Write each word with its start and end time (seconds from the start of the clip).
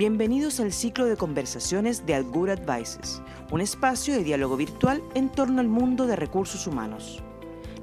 Bienvenidos 0.00 0.60
al 0.60 0.72
ciclo 0.72 1.04
de 1.04 1.18
conversaciones 1.18 2.06
de 2.06 2.22
Good 2.22 2.48
Advices, 2.48 3.20
un 3.50 3.60
espacio 3.60 4.14
de 4.14 4.24
diálogo 4.24 4.56
virtual 4.56 5.02
en 5.14 5.28
torno 5.28 5.60
al 5.60 5.68
mundo 5.68 6.06
de 6.06 6.16
recursos 6.16 6.66
humanos. 6.66 7.22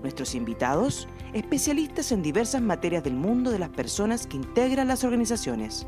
Nuestros 0.02 0.34
invitados, 0.34 1.08
especialistas 1.34 2.12
en 2.12 2.24
diversas 2.24 2.64
materias 2.64 3.04
del 3.04 3.14
mundo 3.14 3.52
de 3.52 3.60
las 3.60 3.70
personas 3.70 4.26
que 4.26 4.38
integran 4.38 4.88
las 4.88 5.04
organizaciones. 5.04 5.86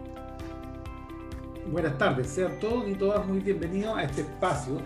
Buenas 1.72 1.98
tardes, 1.98 2.28
sean 2.28 2.60
todos 2.60 2.88
y 2.88 2.94
todas 2.94 3.26
muy 3.26 3.40
bienvenidos 3.40 3.98
a 3.98 4.04
este 4.04 4.22
espacio, 4.22 4.78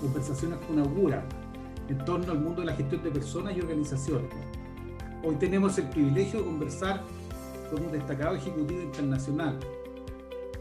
Conversaciones 0.00 0.58
con 0.66 0.80
Augura, 0.80 1.24
en 1.88 2.04
torno 2.04 2.32
al 2.32 2.40
mundo 2.40 2.62
de 2.62 2.66
la 2.66 2.74
gestión 2.74 3.00
de 3.04 3.12
personas 3.12 3.56
y 3.56 3.60
organizaciones. 3.60 4.28
Hoy 5.22 5.36
tenemos 5.36 5.78
el 5.78 5.88
privilegio 5.90 6.40
de 6.40 6.46
conversar 6.46 7.00
con 7.70 7.86
un 7.86 7.92
destacado 7.92 8.34
ejecutivo 8.34 8.82
internacional, 8.82 9.56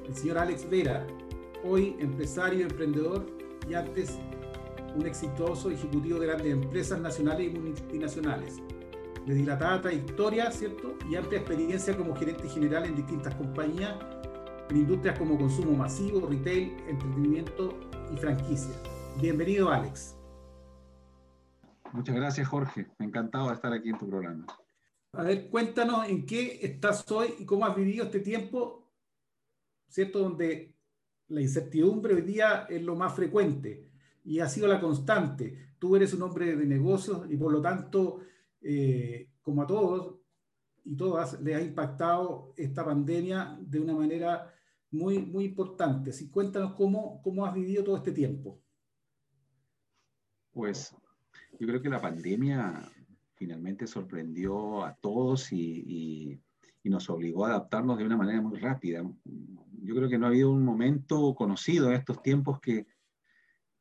el 0.06 0.16
señor 0.16 0.38
Alex 0.38 0.70
Vera, 0.70 1.06
hoy 1.64 1.96
empresario, 2.00 2.64
emprendedor 2.64 3.26
y 3.70 3.74
antes 3.74 4.20
un 4.96 5.06
exitoso 5.06 5.72
ejecutivo 5.72 6.20
de 6.20 6.28
grandes 6.28 6.54
empresas 6.54 7.00
nacionales 7.00 7.54
y 7.54 7.60
multinacionales, 7.60 8.62
de 9.26 9.34
dilatada 9.34 9.82
trayectoria, 9.82 10.52
¿cierto? 10.52 10.96
Y 11.10 11.16
amplia 11.16 11.40
experiencia 11.40 11.96
como 11.96 12.16
gerente 12.16 12.48
general 12.50 12.86
en 12.86 12.96
distintas 12.96 13.34
compañías 13.36 13.96
en 14.70 14.78
industrias 14.78 15.18
como 15.18 15.38
consumo 15.38 15.74
masivo, 15.74 16.28
retail, 16.28 16.76
entretenimiento 16.88 17.78
y 18.14 18.18
franquicia. 18.18 18.74
Bienvenido, 19.22 19.70
Alex. 19.70 20.18
Muchas 21.92 22.16
gracias, 22.16 22.48
Jorge. 22.48 22.88
Encantado 23.00 23.50
de 23.50 23.56
estar 23.56 23.72
aquí 23.74 23.90
en 23.90 23.98
tu 23.98 24.08
programa. 24.10 24.46
A 25.14 25.24
ver, 25.24 25.50
cuéntanos 25.50 26.08
en 26.08 26.26
qué 26.26 26.60
estás 26.62 27.10
hoy 27.12 27.36
y 27.40 27.46
cómo 27.46 27.66
has 27.66 27.76
vivido 27.76 28.06
este 28.06 28.20
tiempo 28.20 28.83
¿cierto? 29.94 30.20
Donde 30.20 30.74
la 31.28 31.42
incertidumbre 31.42 32.16
hoy 32.16 32.24
día 32.24 32.66
es 32.68 32.82
lo 32.82 32.96
más 32.96 33.14
frecuente 33.14 33.88
y 34.24 34.40
ha 34.40 34.50
sido 34.50 34.68
la 34.68 34.82
constante. 34.82 35.76
Tú 35.78 35.96
eres 35.96 36.14
un 36.16 36.24
hombre 36.24 36.56
de 36.56 36.66
negocios 36.66 37.28
y 37.30 37.38
por 37.38 37.52
lo 37.52 37.62
tanto, 37.62 38.22
eh, 38.60 39.30
como 39.44 39.62
a 39.62 39.68
todos 39.68 40.16
y 40.84 40.96
todas, 40.96 41.40
le 41.42 41.54
ha 41.54 41.62
impactado 41.62 42.56
esta 42.58 42.84
pandemia 42.84 43.56
de 43.62 43.80
una 43.80 43.94
manera 43.94 44.52
muy, 44.90 45.20
muy 45.20 45.46
importante. 45.46 46.12
Cuéntanos 46.32 46.74
cómo, 46.74 47.22
cómo 47.22 47.46
has 47.46 47.54
vivido 47.54 47.84
todo 47.84 47.98
este 47.98 48.14
tiempo. 48.14 48.60
Pues 50.52 50.96
yo 51.60 51.68
creo 51.68 51.82
que 51.82 51.90
la 51.90 52.02
pandemia 52.02 52.92
finalmente 53.36 53.86
sorprendió 53.86 54.84
a 54.84 54.96
todos 54.96 55.52
y 55.52 56.42
y 56.84 56.90
nos 56.90 57.10
obligó 57.10 57.46
a 57.46 57.50
adaptarnos 57.50 57.98
de 57.98 58.06
una 58.06 58.18
manera 58.18 58.42
muy 58.42 58.60
rápida. 58.60 59.04
Yo 59.84 59.96
creo 59.96 60.10
que 60.10 60.18
no 60.18 60.26
ha 60.26 60.30
habido 60.30 60.52
un 60.52 60.64
momento 60.64 61.36
conocido 61.36 61.88
en 61.88 61.94
estos 61.94 62.22
tiempos 62.22 62.60
que 62.60 62.88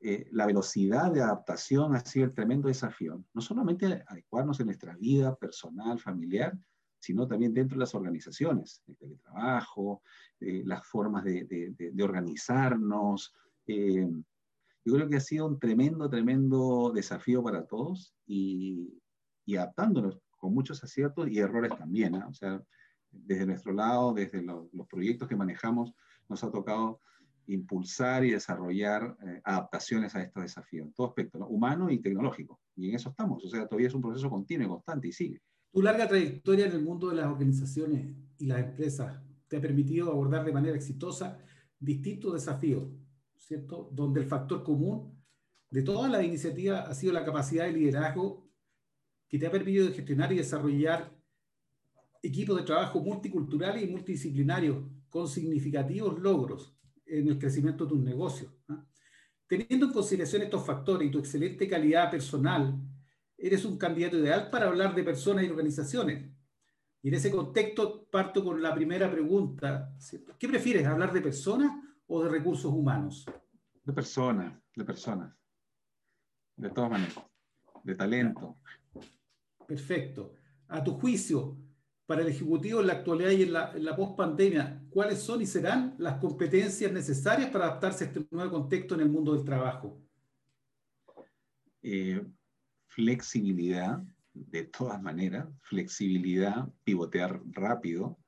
eh, 0.01 0.27
la 0.33 0.47
velocidad 0.47 1.13
de 1.13 1.23
adaptación 1.23 1.95
ha 1.95 2.01
sido 2.01 2.27
el 2.27 2.35
tremendo 2.35 2.69
desafío. 2.69 3.25
No 3.33 3.41
solamente 3.41 4.03
adecuarnos 4.07 4.59
en 4.59 4.67
nuestra 4.67 4.97
vida 4.97 5.37
personal, 5.37 6.01
familiar, 6.01 6.59
sino 6.99 7.27
también 7.27 7.55
dentro 7.55 7.77
de 7.77 7.81
las 7.81 7.95
organizaciones, 7.95 8.83
el 8.87 8.97
teletrabajo, 8.97 10.03
eh, 10.41 10.63
las 10.65 10.87
formas 10.87 11.25
de, 11.25 11.45
de, 11.77 12.03
organizarnos. 12.05 13.33
Eh, 13.67 14.09
yo 14.85 14.95
creo 14.95 15.09
que 15.09 15.17
ha 15.17 15.21
sido 15.21 15.47
un 15.47 15.59
tremendo, 15.59 16.09
tremendo 16.09 16.93
desafío 16.93 17.43
para 17.43 17.65
todos 17.65 18.15
y, 18.27 19.01
y 19.45 19.57
adaptándonos 19.57 20.19
con 20.39 20.55
muchos 20.55 20.83
aciertos 20.83 21.29
y 21.29 21.39
errores 21.39 21.77
también. 21.77 22.17
¿eh? 22.17 22.25
O 22.29 22.35
sea, 22.35 22.61
desde 23.13 23.47
nuestro 23.47 23.73
lado, 23.73 24.13
desde 24.13 24.43
los 24.43 24.87
proyectos 24.89 25.29
que 25.29 25.37
manejamos, 25.37 25.95
nos 26.29 26.43
ha 26.43 26.51
tocado 26.51 27.01
impulsar 27.47 28.25
y 28.25 28.33
desarrollar 28.33 29.17
eh, 29.27 29.41
adaptaciones 29.45 30.15
a 30.15 30.23
estos 30.23 30.43
desafíos, 30.43 30.87
en 30.87 30.93
todo 30.93 31.09
aspecto, 31.09 31.39
humano 31.47 31.91
y 31.91 31.99
tecnológico. 31.99 32.61
Y 32.77 32.89
en 32.89 32.97
eso 32.97 33.11
estamos. 33.11 33.45
O 33.45 33.49
sea, 33.49 33.67
todavía 33.67 33.89
es 33.89 33.95
un 33.95 34.03
proceso 34.03 34.31
continuo 34.31 34.67
y 34.67 34.71
constante 34.71 35.09
y 35.09 35.13
sigue. 35.13 35.41
Tu 35.73 35.83
larga 35.83 36.09
trayectoria 36.09 36.67
en 36.67 36.73
el 36.73 36.83
mundo 36.83 37.09
de 37.09 37.17
las 37.17 37.27
organizaciones 37.27 38.15
y 38.39 38.47
las 38.47 38.61
empresas 38.61 39.21
te 39.49 39.57
ha 39.57 39.61
permitido 39.61 40.11
abordar 40.11 40.45
de 40.45 40.53
manera 40.53 40.77
exitosa 40.77 41.39
distintos 41.79 42.35
desafíos, 42.35 42.85
¿cierto? 43.37 43.91
Donde 43.93 44.21
el 44.21 44.27
factor 44.27 44.63
común 44.63 45.23
de 45.71 45.83
todas 45.83 46.11
las 46.11 46.23
iniciativas 46.25 46.89
ha 46.89 46.95
sido 46.95 47.13
la 47.13 47.25
capacidad 47.25 47.65
de 47.65 47.73
liderazgo 47.73 48.49
que 49.29 49.39
te 49.39 49.47
ha 49.47 49.51
permitido 49.51 49.93
gestionar 49.93 50.33
y 50.33 50.37
desarrollar 50.37 51.11
equipos 52.23 52.57
de 52.57 52.63
trabajo 52.63 53.01
multiculturales 53.01 53.83
y 53.83 53.89
multidisciplinarios 53.89 54.85
con 55.09 55.29
significativos 55.29 56.19
logros 56.21 56.75
en 57.05 57.29
el 57.29 57.39
crecimiento 57.39 57.85
de 57.85 57.91
tus 57.91 58.01
negocios. 58.01 58.53
¿ah? 58.69 58.85
Teniendo 59.47 59.87
en 59.87 59.93
consideración 59.93 60.43
estos 60.43 60.65
factores 60.65 61.09
y 61.09 61.11
tu 61.11 61.19
excelente 61.19 61.69
calidad 61.69 62.11
personal, 62.11 62.81
eres 63.37 63.65
un 63.65 63.77
candidato 63.77 64.17
ideal 64.17 64.49
para 64.51 64.69
hablar 64.69 64.95
de 64.95 65.03
personas 65.03 65.45
y 65.45 65.49
organizaciones. 65.49 66.31
Y 67.03 67.09
en 67.09 67.15
ese 67.15 67.31
contexto 67.31 68.07
parto 68.11 68.45
con 68.45 68.63
la 68.63 68.73
primera 68.75 69.11
pregunta. 69.11 69.93
¿Qué 70.39 70.49
prefieres, 70.49 70.87
hablar 70.87 71.13
de 71.13 71.21
personas 71.21 71.73
o 72.07 72.23
de 72.23 72.31
recursos 72.31 72.73
humanos? 72.73 73.27
De 73.85 73.93
personas, 73.93 74.57
de 74.77 74.85
personas. 74.85 75.35
De 76.57 76.71
todas 76.71 76.93
maneras. 76.93 77.17
De 77.83 77.95
talento. 77.97 78.59
Perfecto. 79.67 80.37
A 80.69 80.83
tu 80.83 80.93
juicio, 80.93 81.59
para 82.07 82.23
el 82.23 82.29
Ejecutivo 82.29 82.81
en 82.81 82.89
la 82.89 82.95
actualidad 82.95 83.31
y 83.31 83.43
en 83.43 83.53
la, 83.53 83.73
la 83.75 83.97
post-pandemia, 83.97 84.83
¿cuáles 84.91 85.21
son 85.21 85.41
y 85.41 85.47
serán 85.47 85.95
las 85.99 86.19
competencias 86.19 86.93
necesarias 86.93 87.51
para 87.51 87.67
adaptarse 87.67 88.05
a 88.05 88.07
este 88.09 88.27
nuevo 88.31 88.51
contexto 88.51 88.95
en 88.95 89.03
el 89.03 89.09
mundo 89.09 89.35
del 89.35 89.45
trabajo? 89.45 90.01
Eh, 91.83 92.25
flexibilidad, 92.87 94.03
de 94.35 94.65
todas 94.65 95.03
maneras, 95.03 95.49
flexibilidad, 95.63 96.69
pivotear 96.85 97.41
rápido, 97.51 98.19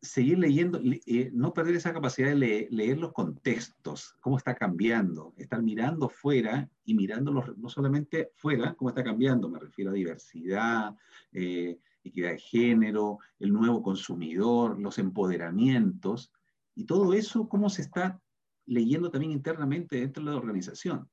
seguir 0.00 0.38
leyendo, 0.38 0.80
eh, 0.84 1.30
no 1.32 1.52
perder 1.52 1.76
esa 1.76 1.92
capacidad 1.92 2.28
de 2.28 2.68
leer, 2.70 2.98
los 2.98 3.12
contextos, 3.12 4.14
cómo 4.20 4.38
está 4.38 4.54
cambiando, 4.54 5.34
estar 5.36 5.62
mirando 5.62 6.08
fuera 6.08 6.68
y 6.84 6.94
mirando 6.94 7.32
no 7.32 7.68
solamente 7.68 8.30
fuera, 8.36 8.74
cómo 8.74 8.90
está 8.90 9.02
cambiando, 9.02 9.48
me 9.48 9.58
refiero 9.58 9.90
a 9.90 9.94
diversidad, 9.94 10.94
eh, 11.32 11.78
equidad 12.08 12.30
de 12.30 12.38
género, 12.38 13.18
el 13.38 13.52
nuevo 13.52 13.82
consumidor, 13.82 14.78
los 14.78 14.98
empoderamientos, 14.98 16.32
y 16.74 16.84
todo 16.84 17.12
eso, 17.12 17.48
cómo 17.48 17.68
se 17.70 17.82
está 17.82 18.20
leyendo 18.66 19.10
también 19.10 19.32
internamente 19.32 20.00
dentro 20.00 20.24
de 20.24 20.30
la 20.30 20.36
organización. 20.36 21.08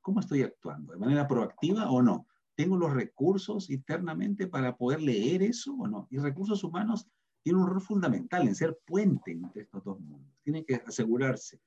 ¿Cómo 0.00 0.20
estoy 0.20 0.42
actuando? 0.42 0.92
¿De 0.92 0.98
manera 0.98 1.28
proactiva 1.28 1.90
o 1.90 2.02
no? 2.02 2.26
¿Tengo 2.54 2.76
los 2.76 2.92
recursos 2.92 3.70
internamente 3.70 4.46
para 4.46 4.76
poder 4.76 5.02
leer 5.02 5.42
eso 5.42 5.74
o 5.74 5.86
no? 5.86 6.08
Y 6.10 6.18
recursos 6.18 6.64
humanos 6.64 7.06
tienen 7.42 7.62
un 7.62 7.68
rol 7.68 7.80
fundamental 7.80 8.48
en 8.48 8.54
ser 8.54 8.78
puente 8.84 9.30
entre 9.30 9.62
estos 9.62 9.84
dos 9.84 10.00
mundos. 10.00 10.34
Tienen 10.42 10.64
que 10.64 10.74
asegurarse 10.74 11.60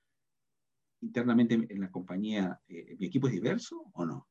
internamente 1.02 1.56
en 1.56 1.80
la 1.80 1.90
compañía, 1.90 2.60
eh, 2.68 2.98
¿mi 3.00 3.06
equipo 3.06 3.28
es 3.28 3.34
diverso 3.34 3.90
o 3.94 4.06
no? 4.06 4.28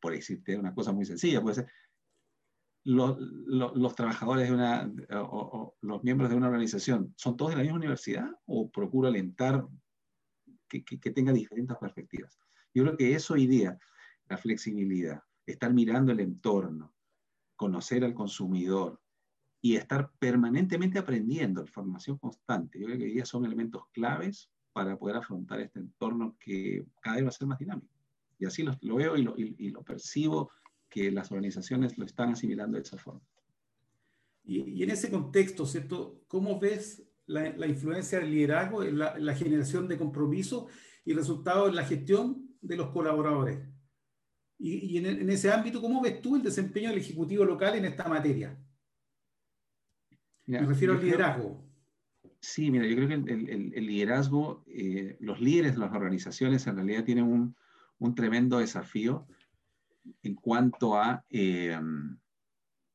Por 0.00 0.12
decirte 0.12 0.58
una 0.58 0.74
cosa 0.74 0.92
muy 0.92 1.06
sencilla, 1.06 1.40
puede 1.40 1.54
ser, 1.54 1.68
los, 2.84 3.94
trabajadores 3.94 4.48
de 4.48 4.54
una, 4.54 4.92
o, 5.22 5.74
los 5.80 6.04
miembros 6.04 6.30
de 6.30 6.36
una 6.36 6.48
organización, 6.48 7.14
¿son 7.16 7.36
todos 7.36 7.52
de 7.52 7.56
la 7.56 7.62
misma 7.62 7.78
universidad 7.78 8.30
o 8.46 8.70
procuro 8.70 9.08
alentar 9.08 9.66
que, 10.68 10.84
que, 10.84 11.10
tenga 11.10 11.32
diferentes 11.32 11.76
perspectivas? 11.78 12.38
Yo 12.74 12.84
creo 12.84 12.96
que 12.96 13.14
eso 13.14 13.34
hoy 13.34 13.46
día, 13.46 13.78
la 14.28 14.36
flexibilidad, 14.36 15.22
estar 15.46 15.72
mirando 15.72 16.12
el 16.12 16.20
entorno, 16.20 16.94
conocer 17.56 18.04
al 18.04 18.14
consumidor 18.14 19.00
y 19.60 19.76
estar 19.76 20.10
permanentemente 20.18 20.98
aprendiendo, 20.98 21.66
formación 21.66 22.18
constante, 22.18 22.78
yo 22.78 22.86
creo 22.86 22.98
que 22.98 23.04
hoy 23.04 23.14
día 23.14 23.24
son 23.24 23.46
elementos 23.46 23.84
claves 23.92 24.50
para 24.74 24.98
poder 24.98 25.16
afrontar 25.16 25.60
este 25.60 25.78
entorno 25.78 26.36
que 26.38 26.84
cada 27.00 27.16
vez 27.16 27.24
va 27.24 27.28
a 27.28 27.32
ser 27.32 27.46
más 27.46 27.58
dinámico. 27.58 27.94
Y 28.38 28.44
así 28.44 28.62
lo, 28.62 28.76
lo 28.82 28.96
veo 28.96 29.16
y 29.16 29.22
lo, 29.22 29.34
y 29.38 29.70
lo 29.70 29.82
percibo 29.82 30.50
que 30.94 31.10
las 31.10 31.32
organizaciones 31.32 31.98
lo 31.98 32.04
están 32.04 32.30
asimilando 32.30 32.76
de 32.76 32.84
esa 32.84 32.96
forma. 32.96 33.20
Y, 34.44 34.80
en 34.80 34.90
ese 34.90 35.10
contexto, 35.10 35.66
¿cierto? 35.66 36.22
¿Cómo 36.28 36.60
ves 36.60 37.02
la, 37.26 37.66
influencia 37.66 38.20
del 38.20 38.30
liderazgo 38.30 38.84
en 38.84 38.98
la, 39.00 39.34
generación 39.34 39.88
de 39.88 39.98
compromiso 39.98 40.68
y 41.04 41.12
resultado 41.12 41.66
en 41.66 41.74
la 41.74 41.84
gestión 41.84 42.48
de 42.60 42.76
los 42.76 42.90
colaboradores? 42.90 43.58
Y, 44.56 44.96
en, 44.98 45.28
ese 45.30 45.50
ámbito, 45.50 45.80
¿cómo 45.80 46.00
ves 46.00 46.22
tú 46.22 46.36
el 46.36 46.44
desempeño 46.44 46.90
del 46.90 47.00
Ejecutivo 47.00 47.44
local 47.44 47.74
en 47.74 47.86
esta 47.86 48.06
materia? 48.06 48.56
Me 50.46 50.60
refiero 50.60 50.92
al 50.92 51.02
liderazgo. 51.02 51.66
sí, 52.38 52.70
mira, 52.70 52.86
yo 52.86 52.94
creo 52.94 53.08
que 53.08 53.14
el, 53.14 53.86
liderazgo, 53.86 54.62
eh, 54.68 55.16
los 55.18 55.40
líderes 55.40 55.72
de 55.72 55.80
las 55.80 55.92
organizaciones 55.92 56.68
en 56.68 56.76
realidad 56.76 57.02
tienen 57.02 57.24
un, 57.24 57.56
un 57.98 58.14
tremendo 58.14 58.58
desafío 58.58 59.26
en 60.22 60.34
cuanto 60.34 60.96
a, 60.96 61.24
eh, 61.30 61.78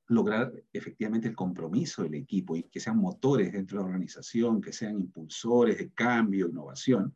lograr 0.10 0.52
efectivamente 0.74 1.28
el 1.28 1.36
compromiso 1.36 2.04
del 2.04 2.16
equipo 2.16 2.56
y 2.56 2.64
que 2.64 2.80
sean 2.80 2.98
motores 2.98 3.54
dentro 3.54 3.78
de 3.78 3.84
la 3.84 3.90
organización, 3.90 4.60
que 4.60 4.74
sean 4.74 5.00
impulsores 5.00 5.78
de 5.78 5.92
cambio, 5.92 6.50
innovación. 6.50 7.16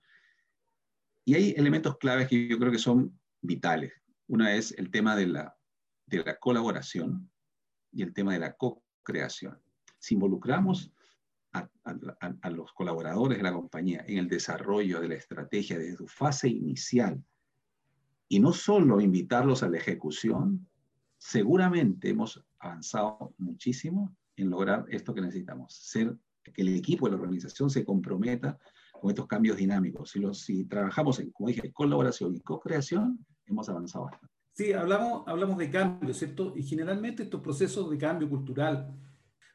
Y 1.25 1.33
hay 1.33 1.53
elementos 1.57 1.97
claves 1.97 2.27
que 2.27 2.47
yo 2.47 2.59
creo 2.59 2.71
que 2.71 2.77
son 2.77 3.19
vitales. 3.41 3.93
Una 4.27 4.55
es 4.55 4.71
el 4.77 4.91
tema 4.91 5.15
de 5.15 5.27
la, 5.27 5.57
de 6.05 6.23
la 6.23 6.37
colaboración 6.37 7.31
y 7.91 8.03
el 8.03 8.13
tema 8.13 8.33
de 8.33 8.39
la 8.39 8.53
co-creación. 8.53 9.59
Si 9.97 10.13
involucramos 10.13 10.93
a, 11.53 12.49
los 12.49 12.73
colaboradores 12.73 13.37
de 13.37 13.43
la 13.43 13.53
compañía 13.53 14.03
en 14.07 14.17
el 14.17 14.27
desarrollo 14.27 15.01
de 15.01 15.07
la 15.07 15.15
estrategia 15.15 15.77
desde 15.77 15.97
su 15.97 16.07
fase 16.07 16.49
inicial 16.49 17.23
y 18.27 18.39
no 18.39 18.53
solo 18.53 19.01
invitarlos 19.01 19.63
a 19.63 19.69
la 19.69 19.77
ejecución, 19.77 20.67
seguramente 21.17 22.09
hemos 22.09 22.43
avanzado 22.59 23.33
muchísimo 23.37 24.15
en 24.35 24.49
lograr 24.49 24.85
esto 24.89 25.13
que 25.13 25.21
necesitamos, 25.21 25.73
ser 25.73 26.17
que 26.43 26.61
el 26.61 26.75
equipo 26.75 27.05
de 27.05 27.11
la 27.11 27.21
organización 27.21 27.69
se 27.69 27.85
comprometa 27.85 28.57
con 28.99 29.09
estos 29.09 29.27
cambios 29.27 29.57
dinámicos. 29.57 30.11
Si, 30.11 30.19
los, 30.19 30.39
si 30.39 30.65
trabajamos 30.65 31.19
en, 31.19 31.31
como 31.31 31.49
dije, 31.49 31.71
colaboración 31.71 32.35
y 32.35 32.39
co-creación, 32.41 33.25
hemos 33.45 33.69
avanzado 33.69 34.05
bastante. 34.05 34.33
Sí, 34.53 34.71
hablamos, 34.71 35.23
hablamos 35.27 35.57
de 35.57 35.69
cambio, 35.69 36.13
¿cierto? 36.13 36.53
Y 36.55 36.63
generalmente 36.63 37.23
estos 37.23 37.41
procesos 37.41 37.89
de 37.89 37.97
cambio 37.97 38.29
cultural 38.29 38.93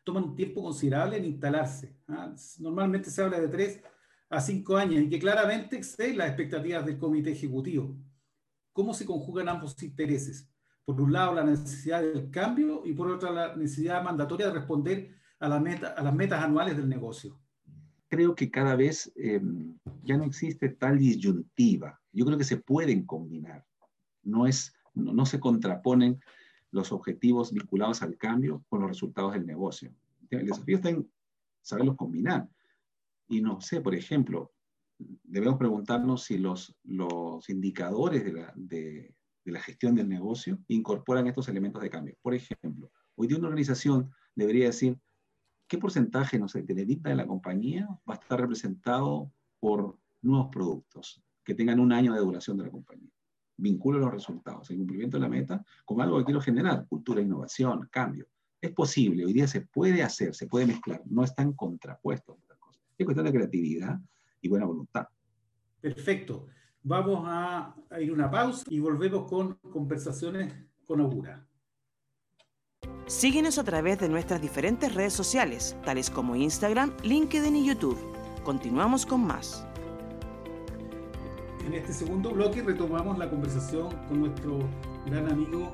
toman 0.02 0.24
un 0.24 0.34
tiempo 0.34 0.62
considerable 0.62 1.18
en 1.18 1.26
instalarse. 1.26 1.96
¿ah? 2.08 2.34
Normalmente 2.58 3.10
se 3.10 3.22
habla 3.22 3.38
de 3.38 3.48
tres 3.48 3.82
a 4.30 4.40
cinco 4.40 4.76
años 4.76 5.02
y 5.02 5.08
que 5.08 5.18
claramente 5.18 5.76
exceden 5.76 6.18
las 6.18 6.28
expectativas 6.28 6.84
del 6.84 6.98
comité 6.98 7.30
ejecutivo. 7.30 7.96
¿Cómo 8.78 8.94
se 8.94 9.04
conjugan 9.04 9.48
ambos 9.48 9.82
intereses? 9.82 10.48
por 10.84 11.00
un 11.00 11.12
lado 11.12 11.34
la 11.34 11.42
necesidad 11.42 12.00
del 12.00 12.30
cambio 12.30 12.82
y 12.84 12.92
por 12.92 13.10
otra 13.10 13.32
la 13.32 13.56
necesidad 13.56 14.04
mandatoria 14.04 14.46
de 14.46 14.52
responder 14.52 15.16
a, 15.40 15.48
las 15.48 16.14
metas 16.14 16.44
anuales 16.44 16.76
del 16.76 16.88
negocio. 16.88 17.36
Creo 18.06 18.36
que 18.36 18.52
cada 18.52 18.76
vez 18.76 19.12
eh, 19.16 19.42
ya 20.04 20.16
no 20.16 20.22
existe 20.22 20.68
tal 20.68 20.96
disyuntiva. 20.96 22.00
Yo 22.12 22.24
creo 22.24 22.38
que 22.38 22.44
se 22.44 22.58
pueden 22.58 23.04
combinar. 23.04 23.66
No, 24.22 24.46
es, 24.46 24.72
no, 24.94 25.12
no 25.12 25.26
se 25.26 25.40
contraponen 25.40 26.20
los 26.70 26.92
objetivos 26.92 27.52
vinculados 27.52 28.00
al 28.02 28.16
cambio 28.16 28.64
con 28.68 28.82
los 28.82 28.90
resultados 28.90 29.32
del 29.32 29.44
negocio. 29.44 29.92
El 30.30 30.46
desafío 30.46 30.76
está 30.76 30.90
en 30.90 31.10
saberlos 31.62 31.96
combinar. 31.96 32.48
Y 33.26 33.40
no 33.40 33.60
sé, 33.60 33.80
por 33.80 33.96
ejemplo, 33.96 34.52
debemos 34.98 35.58
preguntarnos 35.58 36.24
si 36.24 36.38
los, 36.38 36.76
los 36.84 37.48
indicadores 37.48 38.24
de, 38.24 38.32
la, 38.32 38.52
de, 38.56 39.14
de 39.44 39.52
la 39.52 39.60
gestión 39.60 39.94
del 39.94 40.08
negocio 40.08 40.58
incorporan 40.68 41.26
estos 41.26 41.48
elementos 41.48 41.82
de 41.82 41.90
cambio. 41.90 42.16
Por 42.20 42.34
ejemplo, 42.34 42.90
hoy 43.14 43.28
día 43.28 43.38
una 43.38 43.48
organización 43.48 44.10
debería 44.34 44.66
decir 44.66 44.98
qué 45.66 45.78
porcentaje, 45.78 46.38
no 46.38 46.48
sé, 46.48 46.62
de 46.62 46.74
la 46.74 47.10
de 47.10 47.16
la 47.16 47.26
compañía 47.26 47.86
va 48.08 48.14
a 48.14 48.18
estar 48.18 48.40
representado 48.40 49.30
por 49.60 49.98
nuevos 50.22 50.48
productos 50.50 51.22
que 51.44 51.54
tengan 51.54 51.80
un 51.80 51.92
año 51.92 52.14
de 52.14 52.20
duración 52.20 52.56
de 52.56 52.64
la 52.64 52.70
compañía. 52.70 53.10
Vinculo 53.56 53.98
los 53.98 54.12
resultados, 54.12 54.70
el 54.70 54.78
cumplimiento 54.78 55.16
de 55.16 55.22
la 55.22 55.28
meta, 55.28 55.64
con 55.84 56.00
algo 56.00 56.18
que 56.18 56.24
quiero 56.24 56.40
generar, 56.40 56.86
cultura, 56.86 57.20
innovación, 57.20 57.88
cambio. 57.90 58.26
Es 58.60 58.72
posible, 58.72 59.24
hoy 59.24 59.32
día 59.32 59.46
se 59.46 59.62
puede 59.62 60.02
hacer, 60.02 60.34
se 60.34 60.46
puede 60.46 60.66
mezclar, 60.66 61.02
no 61.06 61.24
están 61.24 61.52
contrapuestos. 61.52 62.36
Es 62.96 63.04
cuestión 63.04 63.26
de 63.26 63.32
creatividad 63.32 64.00
y 64.40 64.48
buena 64.48 64.66
voluntad. 64.66 65.06
Perfecto. 65.80 66.46
Vamos 66.82 67.24
a, 67.26 67.74
ir 68.00 68.12
una 68.12 68.30
pausa 68.30 68.64
y 68.68 68.80
volvemos 68.80 69.28
con 69.28 69.54
conversaciones 69.70 70.52
con 70.86 71.00
Augura. 71.00 71.46
Síguenos 73.06 73.58
a 73.58 73.64
través 73.64 73.98
de 73.98 74.08
nuestras 74.08 74.40
diferentes 74.40 74.94
redes 74.94 75.12
sociales, 75.12 75.76
tales 75.84 76.10
como 76.10 76.36
Instagram, 76.36 76.94
LinkedIn 77.02 77.56
y 77.56 77.66
YouTube. 77.66 77.98
Continuamos 78.44 79.04
con 79.06 79.26
más. 79.26 79.66
En 81.66 81.74
este 81.74 81.92
segundo 81.92 82.30
bloque 82.30 82.62
retomamos 82.62 83.18
la 83.18 83.28
conversación 83.28 83.90
con 84.08 84.20
nuestro 84.20 84.58
gran 85.06 85.30
amigo 85.30 85.72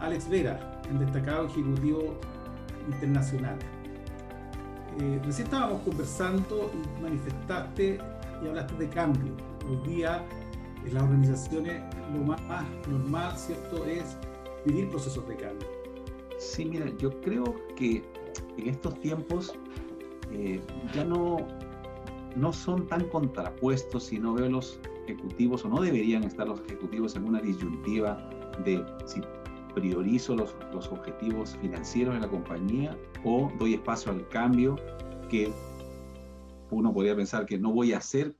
Alex 0.00 0.28
Vera, 0.28 0.82
el 0.90 0.98
destacado 0.98 1.46
ejecutivo 1.46 2.18
internacional. 2.88 3.58
Eh, 5.00 5.20
recién 5.24 5.46
estábamos 5.46 5.82
conversando 5.82 6.72
y 6.74 7.02
manifestaste 7.02 7.98
y 8.42 8.48
hablaste 8.48 8.74
de 8.74 8.88
cambio. 8.88 9.32
Hoy 9.68 9.76
día 9.88 10.24
en 10.84 10.94
las 10.94 11.02
organizaciones 11.04 11.82
lo 12.12 12.24
más 12.24 12.40
normal, 12.88 13.36
¿cierto?, 13.36 13.84
es 13.84 14.16
vivir 14.64 14.88
procesos 14.88 15.26
de 15.28 15.36
cambio. 15.36 15.68
Sí, 16.38 16.64
mira, 16.64 16.86
yo 16.98 17.10
creo 17.20 17.44
que 17.76 18.02
en 18.56 18.68
estos 18.68 18.98
tiempos 19.00 19.52
eh, 20.32 20.60
ya 20.94 21.04
no, 21.04 21.36
no 22.34 22.52
son 22.52 22.86
tan 22.88 23.04
contrapuestos 23.08 24.04
si 24.04 24.18
no 24.18 24.34
veo 24.34 24.48
los 24.48 24.80
ejecutivos 25.04 25.64
o 25.64 25.68
no 25.68 25.80
deberían 25.80 26.24
estar 26.24 26.48
los 26.48 26.60
ejecutivos 26.62 27.14
en 27.14 27.24
una 27.24 27.40
disyuntiva 27.40 28.28
de 28.64 28.84
si 29.06 29.20
priorizo 29.78 30.34
los, 30.34 30.54
los 30.72 30.88
objetivos 30.88 31.56
financieros 31.60 32.14
de 32.14 32.20
la 32.20 32.28
compañía 32.28 32.96
o 33.24 33.52
doy 33.58 33.74
espacio 33.74 34.12
al 34.12 34.28
cambio 34.28 34.76
que 35.28 35.52
uno 36.70 36.92
podría 36.92 37.16
pensar 37.16 37.46
que 37.46 37.58
no 37.58 37.72
voy 37.72 37.92
a 37.92 37.98
hacer 37.98 38.34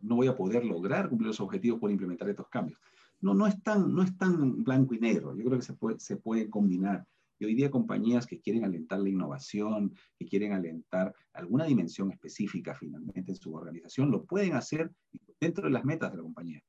no 0.00 0.16
voy 0.16 0.28
a 0.28 0.36
poder 0.36 0.64
lograr 0.64 1.08
cumplir 1.08 1.28
los 1.28 1.40
objetivos 1.40 1.80
por 1.80 1.90
implementar 1.90 2.28
estos 2.28 2.48
cambios. 2.48 2.78
No, 3.20 3.34
no, 3.34 3.46
es 3.46 3.62
tan, 3.62 3.94
no 3.94 4.02
es 4.02 4.16
tan 4.16 4.64
blanco 4.64 4.94
y 4.94 4.98
negro, 4.98 5.36
yo 5.36 5.44
creo 5.44 5.58
que 5.58 5.64
se 5.64 5.74
puede, 5.74 6.00
se 6.00 6.16
puede 6.16 6.48
combinar. 6.48 7.06
Y 7.38 7.46
hoy 7.46 7.54
día 7.54 7.70
compañías 7.70 8.26
que 8.26 8.40
quieren 8.40 8.64
alentar 8.64 8.98
la 9.00 9.08
innovación, 9.08 9.94
que 10.18 10.26
quieren 10.26 10.52
alentar 10.52 11.14
alguna 11.32 11.64
dimensión 11.64 12.10
específica 12.10 12.74
finalmente 12.74 13.32
en 13.32 13.36
su 13.36 13.54
organización, 13.54 14.10
lo 14.10 14.24
pueden 14.24 14.54
hacer 14.54 14.90
dentro 15.38 15.64
de 15.64 15.70
las 15.70 15.84
metas 15.84 16.10
de 16.10 16.18
la 16.18 16.22
compañía. 16.22 16.62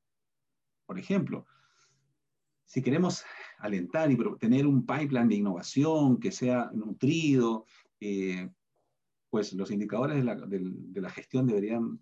Por 0.86 0.98
ejemplo, 0.98 1.46
si 2.72 2.82
queremos 2.82 3.26
alentar 3.58 4.10
y 4.10 4.18
tener 4.40 4.66
un 4.66 4.86
pipeline 4.86 5.28
de 5.28 5.36
innovación 5.36 6.22
que 6.22 6.32
sea 6.32 6.72
nutrido, 6.74 7.66
eh, 8.00 8.50
pues 9.30 9.52
los 9.52 9.72
indicadores 9.72 10.16
de 10.16 10.24
la, 10.24 10.36
la, 10.36 11.10
gestión 11.10 11.46
deberían, 11.46 12.02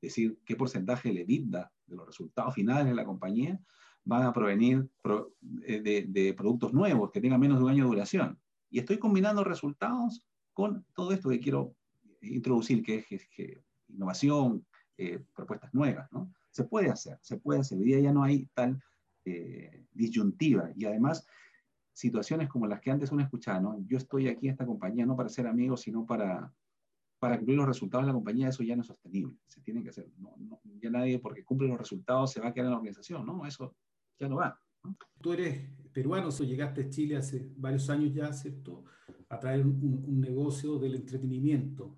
decir 0.00 0.38
qué 0.44 0.54
porcentaje 0.54 1.12
de 1.12 1.22
EBITDA, 1.22 1.72
de 1.86 1.96
los 1.96 2.06
resultados 2.06 2.54
finales 2.54 2.86
de 2.86 2.94
la 2.94 3.04
compañía, 3.04 3.60
van 4.04 4.22
a 4.22 4.32
provenir 4.32 4.88
eh, 5.66 6.06
de, 6.06 6.34
productos 6.34 6.72
nuevos 6.72 7.10
que 7.10 7.20
tengan 7.20 7.40
menos 7.40 7.58
de 7.58 7.64
un 7.64 7.70
año 7.70 7.82
de 7.82 7.90
duración. 7.90 8.40
Y 8.70 8.78
estoy 8.78 8.98
combinando 8.98 9.42
resultados 9.42 10.24
con 10.52 10.86
todo 10.94 11.10
esto 11.10 11.28
que 11.28 11.40
quiero 11.40 11.74
introducir, 12.20 12.84
que 12.84 13.04
es 13.10 13.28
innovación, 13.88 14.64
eh, 14.96 15.24
propuestas 15.34 15.74
nuevas. 15.74 16.06
¿no? 16.12 16.32
Se 16.52 16.62
puede 16.62 16.88
hacer, 16.88 17.18
se 17.20 17.36
puede 17.38 17.60
hacer. 17.60 17.78
Hoy 17.78 17.86
día 17.86 17.98
ya 17.98 18.12
no 18.12 18.22
hay 18.22 18.46
tal 18.54 18.80
eh, 19.24 19.86
disyuntiva. 19.92 20.70
Y 20.76 20.84
además, 20.84 21.26
situaciones 21.92 22.48
como 22.48 22.66
las 22.66 22.80
que 22.80 22.90
antes 22.90 23.12
uno 23.12 23.22
escuchaba, 23.22 23.60
¿no? 23.60 23.84
yo 23.86 23.98
estoy 23.98 24.28
aquí 24.28 24.46
en 24.46 24.52
esta 24.52 24.66
compañía 24.66 25.06
no 25.06 25.16
para 25.16 25.28
ser 25.28 25.46
amigo, 25.46 25.76
sino 25.76 26.06
para 26.06 26.52
para 27.22 27.36
cumplir 27.36 27.56
los 27.56 27.68
resultados 27.68 28.04
de 28.04 28.08
la 28.08 28.14
compañía, 28.14 28.48
eso 28.48 28.64
ya 28.64 28.74
no 28.74 28.82
es 28.82 28.88
sostenible. 28.88 29.36
Se 29.46 29.60
tiene 29.60 29.80
que 29.80 29.90
hacer. 29.90 30.10
No, 30.18 30.34
ya 30.80 30.90
nadie, 30.90 31.20
porque 31.20 31.44
cumple 31.44 31.68
los 31.68 31.78
resultados, 31.78 32.32
se 32.32 32.40
va 32.40 32.48
a 32.48 32.52
quedar 32.52 32.64
en 32.64 32.70
la 32.72 32.78
organización. 32.78 33.24
No, 33.24 33.46
eso 33.46 33.76
ya 34.18 34.28
no 34.28 34.34
va. 34.38 34.60
Tú 35.20 35.32
eres 35.32 35.70
peruano, 35.92 36.30
o 36.30 36.42
llegaste 36.42 36.82
a 36.82 36.90
Chile 36.90 37.16
hace 37.16 37.48
varios 37.56 37.88
años 37.90 38.12
ya, 38.12 38.32
¿cierto? 38.32 38.86
A 39.28 39.38
traer 39.38 39.64
un, 39.64 40.20
negocio 40.20 40.80
del 40.80 40.96
entretenimiento. 40.96 41.96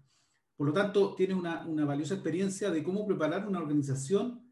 Por 0.57 0.67
lo 0.67 0.75
tanto, 0.75 1.15
tienes 1.15 1.39
una, 1.39 1.67
una, 1.67 1.87
valiosa 1.87 2.13
experiencia 2.13 2.71
de 2.71 2.83
cómo 2.83 3.07
preparar 3.07 3.49
una 3.49 3.61
organización 3.61 4.44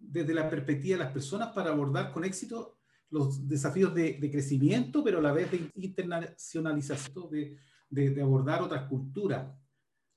desde 0.00 0.34
la 0.34 0.48
perspectiva 0.48 0.98
de 0.98 1.04
las 1.04 1.12
personas 1.12 1.48
para 1.48 1.70
abordar 1.70 2.12
con 2.12 2.24
éxito 2.24 2.78
los 3.10 3.46
desafíos 3.46 3.94
de, 3.94 4.14
de 4.14 4.30
crecimiento, 4.30 5.04
pero 5.04 5.18
a 5.18 5.22
la 5.22 5.32
vez 5.32 5.50
de 5.50 5.70
internacionalización, 5.76 7.30
de, 7.30 7.56
de, 7.88 8.10
de 8.10 8.22
abordar 8.22 8.62
otras 8.62 8.88
culturas 8.88 9.46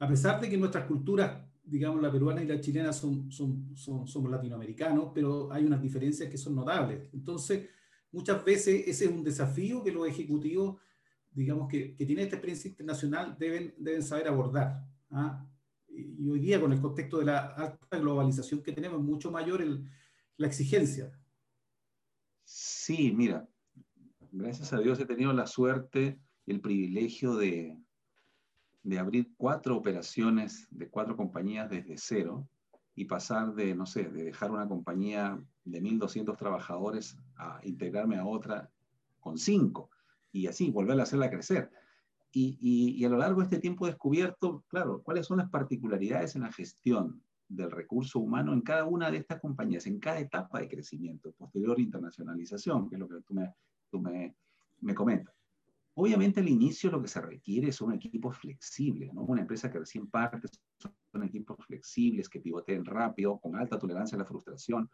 a 0.03 0.07
pesar 0.07 0.41
de 0.41 0.49
que 0.49 0.57
nuestras 0.57 0.85
culturas, 0.85 1.41
digamos, 1.63 2.01
la 2.01 2.11
peruana 2.11 2.43
y 2.43 2.45
la 2.45 2.59
chilena 2.59 2.91
son, 2.91 3.31
son, 3.31 3.71
son, 3.73 4.05
somos 4.05 4.29
latinoamericanos, 4.29 5.11
pero 5.15 5.49
hay 5.49 5.63
unas 5.63 5.81
diferencias 5.81 6.29
que 6.29 6.37
son 6.37 6.55
notables. 6.55 7.07
Entonces, 7.13 7.69
muchas 8.11 8.43
veces 8.43 8.85
ese 8.85 9.05
es 9.05 9.11
un 9.11 9.23
desafío 9.23 9.81
que 9.81 9.93
los 9.93 10.05
ejecutivos, 10.05 10.81
digamos, 11.31 11.69
que, 11.69 11.95
que 11.95 12.05
tienen 12.05 12.25
esta 12.25 12.35
experiencia 12.35 12.67
internacional 12.67 13.37
deben, 13.39 13.75
deben 13.77 14.03
saber 14.03 14.27
abordar. 14.27 14.85
¿ah? 15.11 15.47
Y 15.95 16.29
hoy 16.29 16.39
día, 16.39 16.59
con 16.59 16.71
el 16.73 16.81
contexto 16.81 17.19
de 17.19 17.25
la 17.25 17.39
alta 17.39 17.99
globalización 17.99 18.63
que 18.63 18.71
tenemos, 18.71 18.99
es 18.99 19.05
mucho 19.05 19.31
mayor 19.31 19.61
el, 19.61 19.87
la 20.37 20.47
exigencia. 20.47 21.11
Sí, 22.43 23.13
mira, 23.15 23.47
gracias 24.31 24.73
a 24.73 24.79
Dios 24.79 24.99
he 24.99 25.05
tenido 25.05 25.31
la 25.33 25.47
suerte 25.47 26.19
el 26.45 26.59
privilegio 26.59 27.35
de, 27.35 27.77
de 28.83 28.99
abrir 28.99 29.31
cuatro 29.37 29.77
operaciones 29.77 30.67
de 30.71 30.89
cuatro 30.89 31.15
compañías 31.15 31.69
desde 31.69 31.97
cero 31.97 32.47
y 32.95 33.05
pasar 33.05 33.53
de, 33.53 33.73
no 33.75 33.85
sé, 33.85 34.03
de 34.03 34.25
dejar 34.25 34.51
una 34.51 34.67
compañía 34.67 35.41
de 35.63 35.81
1.200 35.81 36.37
trabajadores 36.37 37.17
a 37.37 37.59
integrarme 37.63 38.17
a 38.17 38.25
otra 38.25 38.69
con 39.19 39.37
cinco. 39.37 39.89
y 40.31 40.47
así, 40.47 40.69
volver 40.69 40.99
a 40.99 41.03
hacerla 41.03 41.29
crecer. 41.29 41.71
Y, 42.35 42.57
y, 42.99 43.05
a 43.05 43.09
lo 43.09 43.17
largo 43.17 43.41
de 43.41 43.43
este 43.45 43.59
tiempo 43.59 43.85
he 43.85 43.91
descubierto, 43.91 44.63
claro, 44.67 45.03
cuáles 45.03 45.27
son 45.27 45.37
las 45.37 45.51
particularidades 45.51 46.35
en 46.35 46.41
la 46.41 46.51
gestión 46.51 47.21
del 47.47 47.69
recurso 47.69 48.19
humano 48.19 48.53
en 48.53 48.61
cada 48.61 48.85
una 48.85 49.11
de 49.11 49.17
estas 49.17 49.39
compañías, 49.39 49.85
en 49.85 49.99
cada 49.99 50.19
etapa 50.19 50.59
de 50.59 50.67
crecimiento, 50.67 51.31
posterior 51.33 51.79
internacionalización, 51.79 52.89
que 52.89 52.95
es 52.95 52.99
lo 52.99 53.07
que 53.07 53.21
tú 53.21 53.35
me, 53.35 53.53
tú 53.91 54.01
me, 54.01 54.35
me 54.81 54.95
comentas. 54.95 55.35
Obviamente 55.95 56.39
al 56.39 56.49
inicio 56.49 56.89
lo 56.89 57.01
que 57.01 57.07
se 57.07 57.21
requiere 57.21 57.71
son 57.71 57.93
equipos 57.93 58.35
flexibles, 58.37 59.13
¿no? 59.13 59.23
Una 59.23 59.41
empresa 59.41 59.71
que 59.71 59.79
recién 59.79 60.07
parte 60.07 60.47
son 60.79 61.23
equipos 61.23 61.63
flexibles, 61.67 62.29
que 62.29 62.39
pivoteen 62.39 62.83
rápido, 62.83 63.37
con 63.39 63.55
alta 63.55 63.77
tolerancia 63.77 64.15
a 64.15 64.19
la 64.19 64.25
frustración 64.25 64.89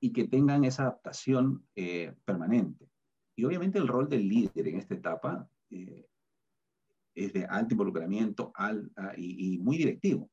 y 0.00 0.12
que 0.12 0.26
tengan 0.26 0.64
esa 0.64 0.82
adaptación 0.82 1.64
eh, 1.76 2.14
permanente. 2.24 2.90
Y 3.36 3.44
obviamente 3.44 3.78
el 3.78 3.86
rol 3.86 4.08
del 4.08 4.28
líder 4.28 4.66
en 4.66 4.78
esta 4.78 4.94
etapa 4.94 5.48
eh, 5.70 6.08
es 7.24 7.32
de 7.32 7.44
alto 7.44 7.74
involucramiento 7.74 8.52
al, 8.54 8.90
y, 9.16 9.58
muy 9.58 9.76
directivo. 9.76 10.30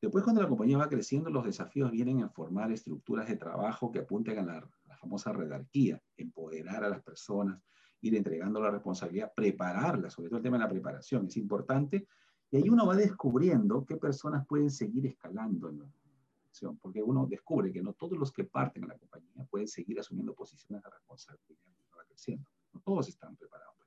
Después, 0.00 0.24
cuando 0.24 0.42
la 0.42 0.48
compañía 0.48 0.78
va 0.78 0.88
creciendo, 0.88 1.30
los 1.30 1.44
desafíos 1.44 1.92
vienen 1.92 2.20
en 2.20 2.30
formar 2.30 2.72
estructuras 2.72 3.28
de 3.28 3.36
trabajo 3.36 3.92
que 3.92 4.00
apunten 4.00 4.38
a 4.38 4.42
la, 4.42 4.68
la 4.86 4.96
famosa 4.96 5.32
redarquía, 5.32 6.02
empoderar 6.16 6.82
a 6.82 6.88
las 6.88 7.02
personas, 7.02 7.62
ir 8.00 8.16
entregando 8.16 8.60
la 8.60 8.70
responsabilidad, 8.70 9.32
prepararla, 9.34 10.10
sobre 10.10 10.28
todo 10.28 10.38
el 10.38 10.42
tema 10.42 10.58
de 10.58 10.64
la 10.64 10.70
preparación, 10.70 11.26
es 11.26 11.36
importante. 11.36 12.08
Y 12.50 12.56
ahí 12.56 12.68
uno 12.68 12.84
va 12.84 12.96
descubriendo 12.96 13.86
qué 13.86 13.96
personas 13.96 14.44
pueden 14.46 14.70
seguir 14.70 15.06
escalando 15.06 15.70
en 15.70 15.78
la 15.78 15.84
organización, 15.84 16.76
porque 16.78 17.00
uno 17.00 17.26
descubre 17.26 17.72
que 17.72 17.80
no 17.80 17.92
todos 17.92 18.18
los 18.18 18.32
que 18.32 18.44
parten 18.44 18.84
a 18.84 18.88
la 18.88 18.98
compañía 18.98 19.46
pueden 19.48 19.68
seguir 19.68 20.00
asumiendo 20.00 20.34
posiciones 20.34 20.82
de 20.82 20.90
responsabilidad 20.90 21.72
va 21.96 22.04
creciendo. 22.04 22.44
No 22.72 22.80
todos 22.80 23.08
están 23.08 23.36
preparados. 23.36 23.81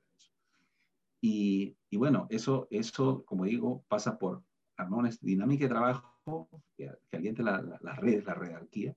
Y, 1.20 1.76
bueno, 1.92 2.26
eso, 2.30 2.68
eso, 2.70 3.24
como 3.24 3.44
digo, 3.44 3.84
pasa 3.88 4.18
por 4.18 4.42
armones, 4.76 5.20
dinámica 5.20 5.64
de 5.64 5.70
trabajo 5.70 6.48
que, 6.76 6.90
que 7.10 7.16
aliente 7.16 7.42
las 7.42 7.96
redes, 7.98 8.24
la 8.24 8.34
redarquía, 8.34 8.94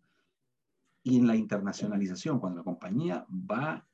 y 1.04 1.18
en 1.18 1.28
la 1.28 1.36
internacionalización, 1.36 2.40
cuando 2.40 2.58
la 2.58 2.64
compañía 2.64 3.26
va 3.30 3.88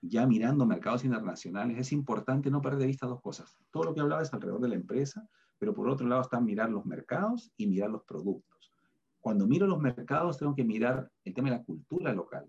ya 0.00 0.26
mirando 0.26 0.66
mercados 0.66 1.04
internacionales, 1.04 1.78
es 1.78 1.92
importante 1.92 2.50
no 2.50 2.60
perder 2.60 2.80
de 2.80 2.86
vista 2.86 3.06
dos 3.06 3.20
cosas. 3.20 3.58
Todo 3.70 3.84
lo 3.84 3.94
que 3.94 4.00
hablaba 4.00 4.22
es 4.22 4.32
alrededor 4.32 4.60
de 4.60 4.68
la 4.68 4.74
empresa, 4.76 5.28
pero 5.58 5.74
por 5.74 5.88
otro 5.88 6.06
lado 6.06 6.22
está 6.22 6.40
mirar 6.40 6.70
los 6.70 6.86
mercados 6.86 7.50
y 7.56 7.66
mirar 7.66 7.90
los 7.90 8.04
productos. 8.04 8.72
Cuando 9.20 9.46
miro 9.46 9.66
los 9.66 9.80
mercados, 9.80 10.38
tengo 10.38 10.54
que 10.54 10.64
mirar 10.64 11.10
el 11.24 11.34
tema 11.34 11.50
de 11.50 11.56
la 11.56 11.64
cultura 11.64 12.12
local, 12.12 12.46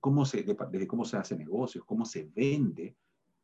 cómo 0.00 0.26
se, 0.26 0.42
desde 0.42 0.86
cómo 0.86 1.04
se 1.04 1.16
hace 1.16 1.36
negocios, 1.36 1.84
cómo 1.86 2.04
se 2.04 2.30
vende 2.34 2.94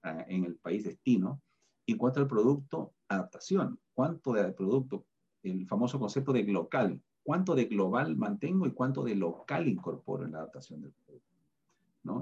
uh, 0.05 0.23
en 0.29 0.45
el 0.45 0.57
país 0.57 0.85
destino. 0.85 1.41
Y 1.87 1.93
en 1.93 1.99
cuanto 1.99 2.21
al 2.21 2.29
producto, 2.29 2.95
adaptación. 3.09 3.79
¿Cuánto 3.93 4.33
de 4.33 4.53
producto, 4.53 5.07
el 5.43 5.67
famoso 5.67 5.99
concepto 5.99 6.33
de 6.33 6.45
local, 6.45 7.01
cuánto 7.23 7.55
de 7.55 7.65
global 7.65 8.17
mantengo 8.17 8.67
y 8.67 8.73
cuánto 8.73 9.03
de 9.03 9.15
local 9.15 9.69
incorporo 9.69 10.25
en 10.25 10.33
la 10.33 10.39
adaptación 10.39 10.81
del 10.81 10.93
producto? 10.93 11.31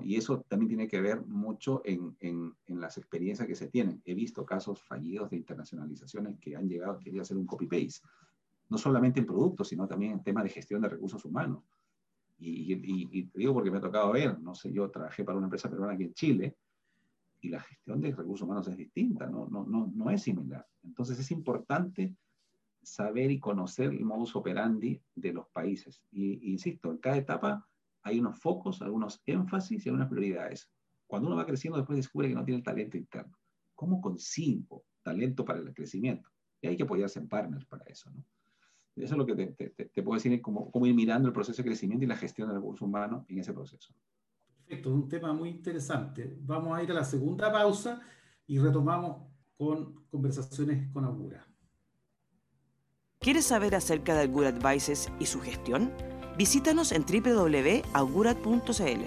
Y 0.02 0.16
eso 0.16 0.40
también 0.48 0.68
tiene 0.68 0.88
que 0.88 1.00
ver 1.00 1.24
mucho 1.24 1.82
en, 1.84 2.16
en, 2.20 2.54
las 2.80 2.98
experiencias 2.98 3.46
que 3.46 3.54
se 3.54 3.68
tienen. 3.68 4.02
He 4.04 4.14
visto 4.14 4.44
casos 4.44 4.82
fallidos 4.82 5.30
de 5.30 5.36
internacionalizaciones 5.36 6.36
que 6.40 6.56
han 6.56 6.68
llegado 6.68 6.92
a 6.92 6.98
querer 6.98 7.20
hacer 7.20 7.36
un 7.36 7.46
copy-paste, 7.46 8.06
no 8.70 8.76
solamente 8.76 9.20
en 9.20 9.26
productos, 9.26 9.68
sino 9.68 9.86
también 9.86 10.12
en 10.12 10.22
temas 10.22 10.44
de 10.44 10.50
gestión 10.50 10.82
de 10.82 10.88
recursos 10.88 11.24
humanos. 11.24 11.62
Y, 12.40 12.72
y, 12.72 13.24
te 13.24 13.38
digo 13.38 13.54
porque 13.54 13.70
me 13.70 13.78
ha 13.78 13.80
tocado 13.80 14.12
ver, 14.12 14.38
no 14.40 14.54
sé, 14.54 14.72
yo 14.72 14.90
trabajé 14.90 15.24
para 15.24 15.38
una 15.38 15.46
empresa 15.46 15.70
peruana 15.70 15.94
aquí 15.94 16.04
en 16.04 16.14
Chile 16.14 16.56
y 17.40 17.48
la 17.48 17.60
gestión 17.60 18.00
de 18.00 18.12
recursos 18.12 18.44
humanos 18.44 18.68
es 18.68 18.76
distinta, 18.76 19.26
no, 19.26 19.48
no, 19.48 20.10
es 20.10 20.22
similar. 20.22 20.66
Entonces 20.82 21.18
es 21.18 21.30
importante 21.30 22.14
saber 22.82 23.30
y 23.30 23.38
conocer 23.38 23.90
el 23.90 24.04
modus 24.04 24.34
operandi 24.34 25.00
de 25.14 25.32
los 25.32 25.48
países. 25.48 26.02
Y, 26.10 26.50
insisto, 26.50 26.90
en 26.90 26.98
cada 26.98 27.16
etapa 27.16 27.66
hay 28.02 28.18
unos 28.20 28.38
focos, 28.38 28.82
algunos 28.82 29.22
énfasis 29.26 29.84
y 29.84 29.88
algunas 29.88 30.08
prioridades. 30.08 30.70
Cuando 31.06 31.28
uno 31.28 31.36
va 31.36 31.46
creciendo, 31.46 31.78
después 31.78 31.96
descubre 31.96 32.28
que 32.28 32.34
no 32.34 32.44
tiene 32.44 32.58
el 32.58 32.64
talento 32.64 32.96
interno. 32.96 33.36
¿Cómo 33.74 34.00
consigo 34.00 34.84
talento 35.02 35.44
para 35.44 35.60
el 35.60 35.74
crecimiento? 35.74 36.30
Y 36.60 36.68
hay 36.68 36.76
que 36.76 36.82
apoyarse 36.82 37.18
en 37.18 37.28
partners 37.28 37.64
para 37.66 37.84
eso. 37.84 38.10
Eso 38.96 39.14
es 39.14 39.18
lo 39.18 39.26
que 39.26 39.36
te, 39.36 40.02
puedo 40.02 40.14
decir, 40.14 40.40
cómo, 40.42 40.70
cómo 40.70 40.86
ir 40.86 40.94
mirando 40.94 41.28
el 41.28 41.34
proceso 41.34 41.62
de 41.62 41.68
crecimiento 41.68 42.04
y 42.04 42.08
la 42.08 42.16
gestión 42.16 42.48
del 42.48 42.56
recurso 42.56 42.84
humano 42.84 43.24
en 43.28 43.38
ese 43.38 43.52
proceso. 43.52 43.94
Perfecto, 44.68 44.92
un 44.92 45.08
tema 45.08 45.32
muy 45.32 45.48
interesante. 45.48 46.36
Vamos 46.42 46.76
a 46.76 46.82
ir 46.82 46.90
a 46.90 46.94
la 46.94 47.04
segunda 47.04 47.50
pausa 47.50 48.02
y 48.46 48.58
retomamos 48.58 49.16
con 49.56 50.04
conversaciones 50.10 50.92
con 50.92 51.06
Augura. 51.06 51.46
¿Quieres 53.18 53.46
saber 53.46 53.74
acerca 53.74 54.14
de 54.14 54.24
Augura 54.24 54.50
Advices 54.50 55.10
y 55.18 55.24
su 55.24 55.40
gestión? 55.40 55.90
Visítanos 56.36 56.92
en 56.92 57.06
www.augurat.cl. 57.06 59.04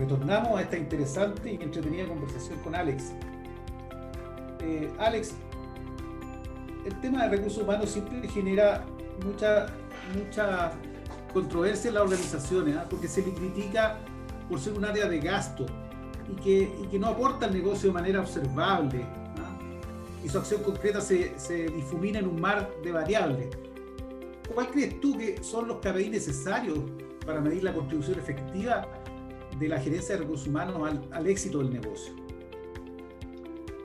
Retornamos 0.00 0.58
a 0.58 0.62
esta 0.62 0.76
interesante 0.76 1.52
y 1.52 1.62
entretenida 1.62 2.08
conversación 2.08 2.58
con 2.64 2.74
Alex. 2.74 3.12
Eh, 4.62 4.92
Alex, 4.98 5.34
el 6.84 7.00
tema 7.00 7.22
de 7.22 7.36
recursos 7.36 7.62
humanos 7.62 7.90
siempre 7.90 8.26
genera 8.26 8.84
mucha, 9.24 9.68
mucha 10.16 10.72
controversia 11.32 11.86
en 11.88 11.94
las 11.94 12.02
organizaciones, 12.02 12.76
¿ah? 12.76 12.86
porque 12.90 13.06
se 13.06 13.22
le 13.22 13.32
critica 13.32 14.00
por 14.48 14.60
ser 14.60 14.74
un 14.74 14.84
área 14.84 15.08
de 15.08 15.20
gasto 15.20 15.66
y 16.30 16.40
que, 16.40 16.74
y 16.82 16.86
que 16.86 16.98
no 16.98 17.08
aporta 17.08 17.46
al 17.46 17.52
negocio 17.52 17.90
de 17.90 17.94
manera 17.94 18.20
observable. 18.20 19.02
¿ah? 19.02 19.58
Y 20.24 20.28
su 20.28 20.38
acción 20.38 20.62
concreta 20.62 21.00
se, 21.00 21.38
se 21.38 21.66
difumina 21.66 22.18
en 22.18 22.28
un 22.28 22.40
mar 22.40 22.70
de 22.82 22.92
variables. 22.92 23.48
¿Cuál 24.54 24.68
crees 24.70 25.00
tú 25.00 25.16
que 25.16 25.42
son 25.42 25.68
los 25.68 25.78
KPI 25.78 26.10
necesarios 26.10 26.78
para 27.26 27.40
medir 27.40 27.62
la 27.62 27.74
contribución 27.74 28.18
efectiva 28.18 28.88
de 29.58 29.68
la 29.68 29.78
gerencia 29.78 30.14
de 30.14 30.22
recursos 30.22 30.46
humanos 30.46 30.98
al, 31.10 31.26
éxito 31.26 31.58
del 31.58 31.72
negocio? 31.72 32.14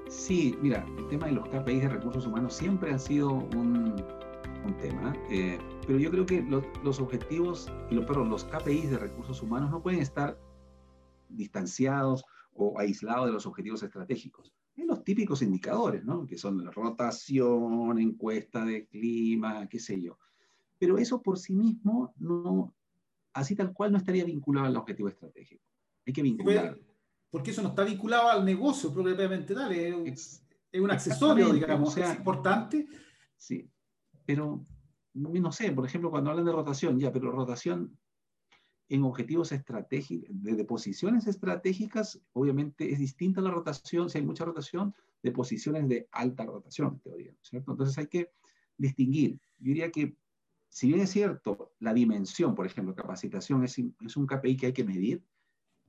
Sí, 0.08 0.55
mira, 0.62 0.86
el 0.98 1.08
tema 1.10 1.27
de 1.27 1.34
los 1.34 1.50
KPIs 1.50 1.82
de 1.82 1.89
recursos 1.89 2.25
humanos 2.25 2.53
siempre 2.53 2.93
ha 2.93 3.00
sido 3.00 3.32
un, 3.32 3.96
tema, 4.82 5.13
eh, 5.29 5.58
pero 5.86 6.00
yo 6.00 6.10
creo 6.10 6.25
que 6.25 6.41
los, 6.84 7.00
objetivos, 7.00 7.70
y 7.89 7.96
los, 7.96 8.05
perdón, 8.05 8.29
los 8.29 8.46
KPIs 8.46 8.91
de 8.91 8.98
recursos 8.98 9.41
humanos 9.41 9.72
no 9.72 9.82
pueden 9.82 10.00
estar 10.00 10.38
distanciados 11.36 12.25
o 12.54 12.80
aislados 12.80 13.28
de 13.28 13.32
los 13.32 13.46
objetivos 13.46 13.84
estratégicos. 13.84 14.54
Hay 14.78 14.86
los 14.86 15.04
típicos 15.04 15.42
indicadores, 15.42 16.04
¿no? 16.04 16.25
Que 16.25 16.38
son 16.38 16.63
la 16.63 16.72
rotación, 16.72 18.00
encuesta 18.00 18.66
de 18.66 18.88
clima, 18.88 19.68
qué 19.68 19.80
sé 19.80 20.02
yo. 20.02 20.18
Pero 20.80 20.98
eso 20.98 21.22
por 21.22 21.38
sí 21.38 21.56
mismo, 21.56 22.13
no, 22.18 22.74
así 23.34 23.56
tal 23.56 23.72
cual, 23.74 23.92
no 23.92 23.98
estaría 23.98 24.25
vinculado 24.25 24.68
al 24.68 24.78
objetivo 24.78 25.10
estratégico. 25.10 25.63
Hay 26.06 26.13
que 26.13 26.22
vincular. 26.22 26.78
Porque 27.30 27.52
eso 27.52 27.62
no 27.62 27.70
está 27.70 27.84
vinculado 27.84 28.30
al 28.30 28.46
negocio 28.46 28.94
propiamente 28.94 29.54
tal, 29.54 29.72
es, 29.72 30.44
es 30.72 30.82
un 30.82 30.92
accesorio, 30.92 31.52
digamos, 31.54 31.98
es 31.98 32.16
importante. 32.16 32.88
Sí, 33.38 33.68
pero 34.25 34.63
no 35.13 35.52
sé, 35.52 35.72
por 35.72 35.86
ejemplo, 35.86 36.10
cuando 36.10 36.32
hablan 36.32 36.46
de 36.46 36.52
rotación, 36.52 37.00
ya, 37.00 37.12
pero 37.12 37.32
rotación 37.32 37.98
en 38.94 39.04
objetivos 39.04 39.52
estratégicos, 39.52 40.30
de, 40.30 40.66
posiciones 40.66 41.26
estratégicas, 41.26 42.22
obviamente 42.34 42.94
es 42.94 43.00
distinta 43.00 43.42
la 43.42 43.50
rotación, 43.50 44.08
si 44.08 44.20
hay 44.20 44.24
mucha 44.24 44.46
rotación, 44.46 44.94
de 45.24 45.32
posiciones 45.32 45.90
de 45.90 46.08
alta 46.12 46.46
rotación, 46.46 47.00
teoría, 47.00 47.34
¿cierto? 47.42 47.72
Entonces 47.72 47.98
hay 47.98 48.06
que 48.06 48.30
distinguir. 48.78 49.40
Yo 49.58 49.70
diría 49.70 49.90
que 49.90 50.16
si 50.70 50.90
bien 50.90 51.00
es 51.00 51.10
cierto, 51.10 51.74
la 51.80 51.92
dimensión, 51.92 52.54
por 52.54 52.68
ejemplo, 52.68 52.94
capacitación 52.94 53.64
es, 53.64 53.80
es 53.80 54.16
un 54.16 54.28
KPI 54.28 54.58
que 54.58 54.66
hay 54.68 54.74
que 54.74 54.84
medir, 54.84 55.24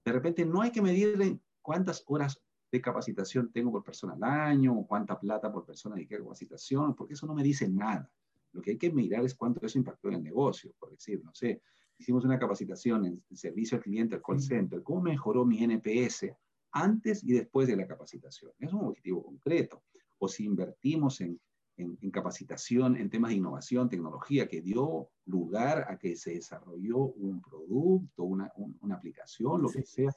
de 0.03 0.13
repente 0.13 0.47
no 0.47 0.63
hay 0.63 0.71
que 0.71 0.81
medir 0.81 1.39
cuántas 1.61 2.05
horas 2.07 2.41
de 2.73 2.81
capacitación 2.81 3.53
tengo 3.53 3.71
por 3.71 3.85
persona 3.85 4.15
al 4.15 4.25
año 4.25 4.79
o 4.79 4.87
cuánta 4.87 5.21
plata 5.21 5.53
por 5.53 5.67
persona 5.67 5.97
de 5.97 6.07
capacitación, 6.07 6.95
porque 6.95 7.13
eso 7.13 7.27
no 7.27 7.35
me 7.35 7.43
dice 7.43 7.69
nada. 7.69 8.11
Lo 8.53 8.63
que 8.63 8.71
hay 8.71 8.79
que 8.79 8.91
mirar 8.91 9.27
es 9.27 9.35
cuánto 9.35 9.67
eso 9.67 9.77
impactó 9.77 10.09
en 10.09 10.15
el 10.15 10.23
negocio, 10.23 10.73
por 10.79 10.91
decir, 10.91 11.23
no 11.23 11.35
sé, 11.35 11.61
hicimos 11.99 12.25
una 12.25 12.39
capacitación 12.39 13.07
en 13.07 13.37
servicio 13.37 13.77
al 13.77 13.85
cliente, 13.85 14.17
al 14.17 14.23
call 14.23 14.41
center, 14.41 14.83
¿cómo 14.83 15.03
mejoró 15.03 15.45
mi 15.45 15.63
NPS 15.63 16.27
antes 16.73 17.23
y 17.25 17.33
después 17.33 17.69
de 17.69 17.77
la 17.77 17.87
capacitación? 17.87 18.53
Es 18.59 18.73
un 18.73 18.87
objetivo 18.87 19.23
concreto. 19.23 19.83
O 20.19 20.29
si 20.29 20.45
invertimos 20.45 21.21
en 21.21 21.39
en, 21.77 22.11
capacitación, 22.11 22.97
en 22.97 23.11
temas 23.11 23.31
de 23.31 23.37
innovación, 23.37 23.89
tecnología, 23.89 24.49
que 24.49 24.61
dio 24.61 25.11
lugar 25.27 25.87
a 25.89 25.99
que 25.99 26.17
se 26.17 26.35
desarrolló 26.35 26.99
un 26.99 27.41
producto, 27.41 28.25
una, 28.25 28.53
una 28.81 28.95
aplicación, 28.95 29.63
lo 29.63 29.69
que 29.69 29.83
sea, 29.83 30.15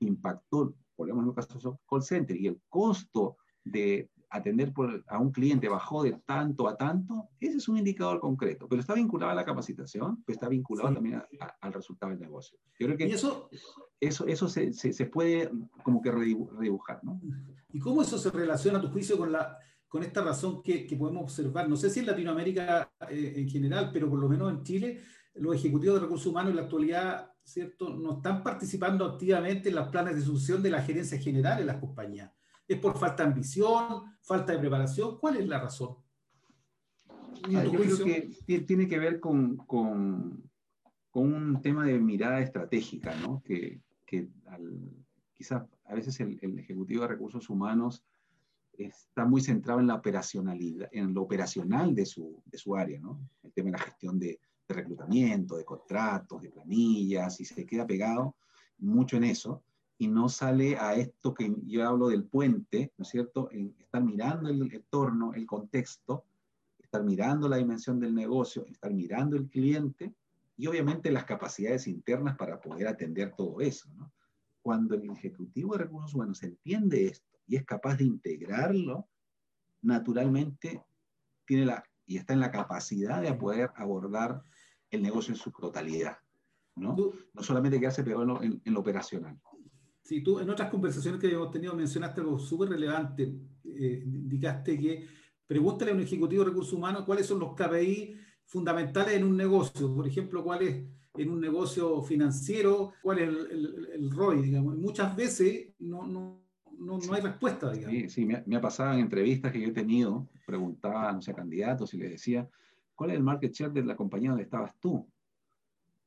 impactó, 0.00 0.74
volvemos 0.96 1.22
en 1.22 1.28
el 1.28 1.34
caso 1.34 1.70
de 1.70 1.76
call 1.88 2.02
center, 2.02 2.36
y 2.36 2.46
el 2.46 2.60
costo 2.68 3.36
de, 3.64 4.10
atender 4.30 4.72
por, 4.72 5.04
a 5.08 5.18
un 5.18 5.32
cliente 5.32 5.68
bajó 5.68 6.04
de 6.04 6.12
tanto 6.24 6.68
a 6.68 6.76
tanto, 6.76 7.28
ese 7.40 7.56
es 7.56 7.68
un 7.68 7.78
indicador 7.78 8.20
concreto, 8.20 8.68
pero 8.68 8.80
está 8.80 8.94
vinculado 8.94 9.32
a 9.32 9.34
la 9.34 9.44
capacitación, 9.44 10.22
pero 10.24 10.34
está 10.34 10.48
vinculado 10.48 10.94
también 10.94 11.22
al 11.60 11.72
resultado 11.72 12.12
del 12.12 12.20
negocio. 12.20 12.56
Yo 12.78 12.86
creo 12.86 12.96
que 12.96 13.08
¿Y 13.08 13.12
eso, 13.12 13.50
eso, 13.98 14.26
eso 14.26 14.48
se, 14.48 14.72
se, 14.72 15.06
puede 15.06 15.50
como 15.82 16.00
que 16.00 16.12
redibujar, 16.12 17.00
¿no? 17.02 17.20
¿Y 17.72 17.80
cómo 17.80 18.02
eso 18.02 18.18
se 18.18 18.30
relaciona 18.30 18.78
a 18.78 18.80
tu 18.80 18.88
juicio 18.88 19.18
con, 19.18 19.32
la, 19.32 19.58
con 19.88 20.04
esta 20.04 20.22
razón 20.22 20.62
que, 20.62 20.86
que 20.86 20.96
podemos 20.96 21.24
observar? 21.24 21.68
No 21.68 21.76
sé 21.76 21.90
si 21.90 22.00
en 22.00 22.06
Latinoamérica 22.06 22.92
eh, 23.10 23.34
en 23.36 23.48
general, 23.48 23.90
pero 23.92 24.08
por 24.08 24.20
lo 24.20 24.28
menos 24.28 24.50
en 24.52 24.62
Chile, 24.62 25.00
los 25.34 25.56
ejecutivos 25.56 25.96
de 25.96 26.02
recursos 26.02 26.26
humanos 26.26 26.50
en 26.50 26.56
la 26.56 26.62
actualidad, 26.62 27.32
¿cierto?, 27.42 27.90
no 27.90 28.18
están 28.18 28.44
participando 28.44 29.04
activamente 29.04 29.70
en 29.70 29.74
los 29.74 29.88
planes 29.88 30.14
de 30.14 30.22
sucesión 30.22 30.62
de 30.62 30.70
la 30.70 30.82
gerencia 30.82 31.18
general 31.18 31.60
en 31.60 31.66
las 31.66 31.78
compañías. 31.78 32.30
¿Es 32.70 32.78
por 32.78 32.96
falta 32.96 33.24
de 33.24 33.30
ambición, 33.30 34.16
falta 34.22 34.52
de 34.52 34.60
preparación? 34.60 35.18
¿Cuál 35.18 35.38
es 35.38 35.48
la 35.48 35.58
razón? 35.58 35.96
Ah, 37.46 37.64
yo 37.64 37.72
creo 37.72 38.04
que 38.04 38.60
tiene 38.60 38.86
que 38.86 38.96
ver 38.96 39.18
con, 39.18 39.56
con, 39.56 40.48
con, 41.10 41.34
un 41.34 41.60
tema 41.60 41.84
de 41.84 41.98
mirada 41.98 42.40
estratégica, 42.40 43.12
¿no? 43.16 43.42
Que, 43.44 43.80
que 44.06 44.28
quizás 45.34 45.64
a 45.84 45.94
veces 45.96 46.20
el, 46.20 46.38
el, 46.42 46.60
Ejecutivo 46.60 47.02
de 47.02 47.08
Recursos 47.08 47.50
Humanos 47.50 48.04
está 48.74 49.24
muy 49.24 49.40
centrado 49.40 49.80
en 49.80 49.88
la 49.88 49.96
operacionalidad, 49.96 50.88
en 50.92 51.12
lo 51.12 51.22
operacional 51.22 51.92
de 51.92 52.06
su, 52.06 52.40
de 52.46 52.56
su 52.56 52.76
área, 52.76 53.00
¿no? 53.00 53.18
El 53.42 53.52
tema 53.52 53.70
de 53.70 53.78
la 53.78 53.82
gestión 53.82 54.16
de, 54.16 54.38
de 54.68 54.74
reclutamiento, 54.76 55.56
de 55.56 55.64
contratos, 55.64 56.40
de 56.40 56.50
planillas, 56.50 57.40
y 57.40 57.44
se 57.44 57.66
queda 57.66 57.84
pegado 57.84 58.36
mucho 58.78 59.16
en 59.16 59.24
eso, 59.24 59.64
y 60.00 60.08
no 60.08 60.30
sale 60.30 60.78
a 60.78 60.94
esto 60.94 61.34
que 61.34 61.54
yo 61.66 61.86
hablo 61.86 62.08
del 62.08 62.24
puente, 62.24 62.90
¿no 62.96 63.02
es 63.02 63.10
cierto? 63.10 63.50
En 63.52 63.76
estar 63.78 64.02
mirando 64.02 64.48
el 64.48 64.62
entorno, 64.72 65.34
el 65.34 65.44
contexto, 65.44 66.24
estar 66.78 67.04
mirando 67.04 67.50
la 67.50 67.58
dimensión 67.58 68.00
del 68.00 68.14
negocio, 68.14 68.64
estar 68.64 68.94
mirando 68.94 69.36
el 69.36 69.50
cliente 69.50 70.14
y 70.56 70.66
obviamente 70.68 71.10
las 71.10 71.26
capacidades 71.26 71.86
internas 71.86 72.38
para 72.38 72.62
poder 72.62 72.88
atender 72.88 73.34
todo 73.36 73.60
eso, 73.60 73.90
¿no? 73.92 74.10
Cuando 74.62 74.94
el 74.94 75.10
ejecutivo 75.10 75.74
de 75.74 75.84
recursos 75.84 76.14
humanos 76.14 76.42
entiende 76.44 77.04
esto 77.04 77.38
y 77.46 77.56
es 77.56 77.66
capaz 77.66 77.96
de 77.96 78.04
integrarlo, 78.04 79.06
naturalmente 79.82 80.82
tiene 81.44 81.66
la, 81.66 81.84
y 82.06 82.16
está 82.16 82.32
en 82.32 82.40
la 82.40 82.50
capacidad 82.50 83.20
de 83.20 83.34
poder 83.34 83.70
abordar 83.76 84.42
el 84.88 85.02
negocio 85.02 85.34
en 85.34 85.38
su 85.38 85.50
totalidad, 85.50 86.16
¿no? 86.74 86.96
No 87.34 87.42
solamente 87.42 87.78
quedarse 87.78 88.02
pegado 88.02 88.42
en 88.42 88.62
lo, 88.64 88.80
operacional. 88.80 89.38
Sí, 90.10 90.22
tú 90.22 90.40
en 90.40 90.50
otras 90.50 90.68
conversaciones 90.68 91.20
que 91.20 91.30
hemos 91.30 91.52
tenido 91.52 91.72
mencionaste 91.72 92.20
algo 92.20 92.36
súper 92.36 92.70
relevante. 92.70 93.32
Eh, 93.62 94.02
indicaste 94.04 94.76
que 94.76 95.06
pregúntale 95.46 95.92
a 95.92 95.94
un 95.94 96.00
ejecutivo 96.00 96.42
de 96.42 96.50
recursos 96.50 96.72
humanos 96.72 97.04
cuáles 97.04 97.26
son 97.26 97.38
los 97.38 97.54
KPI 97.54 98.16
fundamentales 98.44 99.14
en 99.14 99.22
un 99.22 99.36
negocio. 99.36 99.94
Por 99.94 100.08
ejemplo, 100.08 100.42
cuál 100.42 100.62
es 100.62 100.84
en 101.14 101.30
un 101.30 101.40
negocio 101.40 102.02
financiero, 102.02 102.94
cuál 103.00 103.20
es 103.20 103.28
el, 103.28 103.88
el, 103.94 104.10
ROI, 104.10 104.42
digamos. 104.42 104.76
muchas 104.76 105.14
veces 105.14 105.74
no, 105.78 106.04
no, 106.04 106.42
no, 106.76 106.98
no 106.98 107.14
hay 107.14 107.20
respuesta, 107.20 107.70
digamos. 107.70 107.96
Sí, 107.96 108.08
sí 108.08 108.26
me, 108.26 108.56
ha, 108.56 108.60
pasado 108.60 108.94
en 108.94 109.02
entrevistas 109.02 109.52
que 109.52 109.60
yo 109.60 109.68
he 109.68 109.72
tenido, 109.72 110.28
preguntaba 110.44 111.12
no 111.12 111.22
sé, 111.22 111.30
a 111.30 111.34
candidatos 111.34 111.94
y 111.94 111.98
les 111.98 112.10
decía, 112.10 112.48
¿Cuál 112.96 113.10
es 113.10 113.16
el 113.16 113.22
market 113.22 113.52
share 113.52 113.72
de 113.72 113.84
la 113.84 113.94
compañía 113.94 114.30
donde 114.30 114.42
estabas 114.42 114.74
tú? 114.80 115.08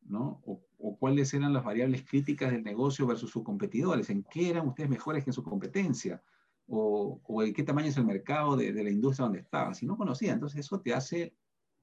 ¿no? 0.10 0.42
O, 0.46 0.62
cuáles 1.00 1.34
eran 1.34 1.54
las 1.54 1.64
variables 1.64 2.04
críticas 2.04 2.52
del 2.52 2.64
negocio 2.64 3.08
versus 3.08 3.32
sus 3.32 3.44
competidores, 3.44 4.10
en 4.10 4.24
qué 4.24 4.50
eran 4.50 4.68
ustedes 4.68 4.90
mejores 4.90 5.24
que 5.24 5.30
en 5.30 5.34
su 5.34 5.44
competencia, 5.44 6.22
o, 6.68 7.22
o 7.24 7.44
en 7.44 7.54
qué 7.54 7.64
tamaño 7.64 7.88
es 7.88 7.98
el 7.98 8.06
mercado 8.06 8.56
de, 8.56 8.74
de 8.74 8.84
la 8.84 8.90
industria 8.90 9.26
donde 9.26 9.40
estabas. 9.40 9.78
Si 9.78 9.86
no 9.86 9.98
conocía, 9.98 10.34
entonces 10.34 10.60
eso 10.60 10.80
te 10.82 10.94
hace 10.94 11.36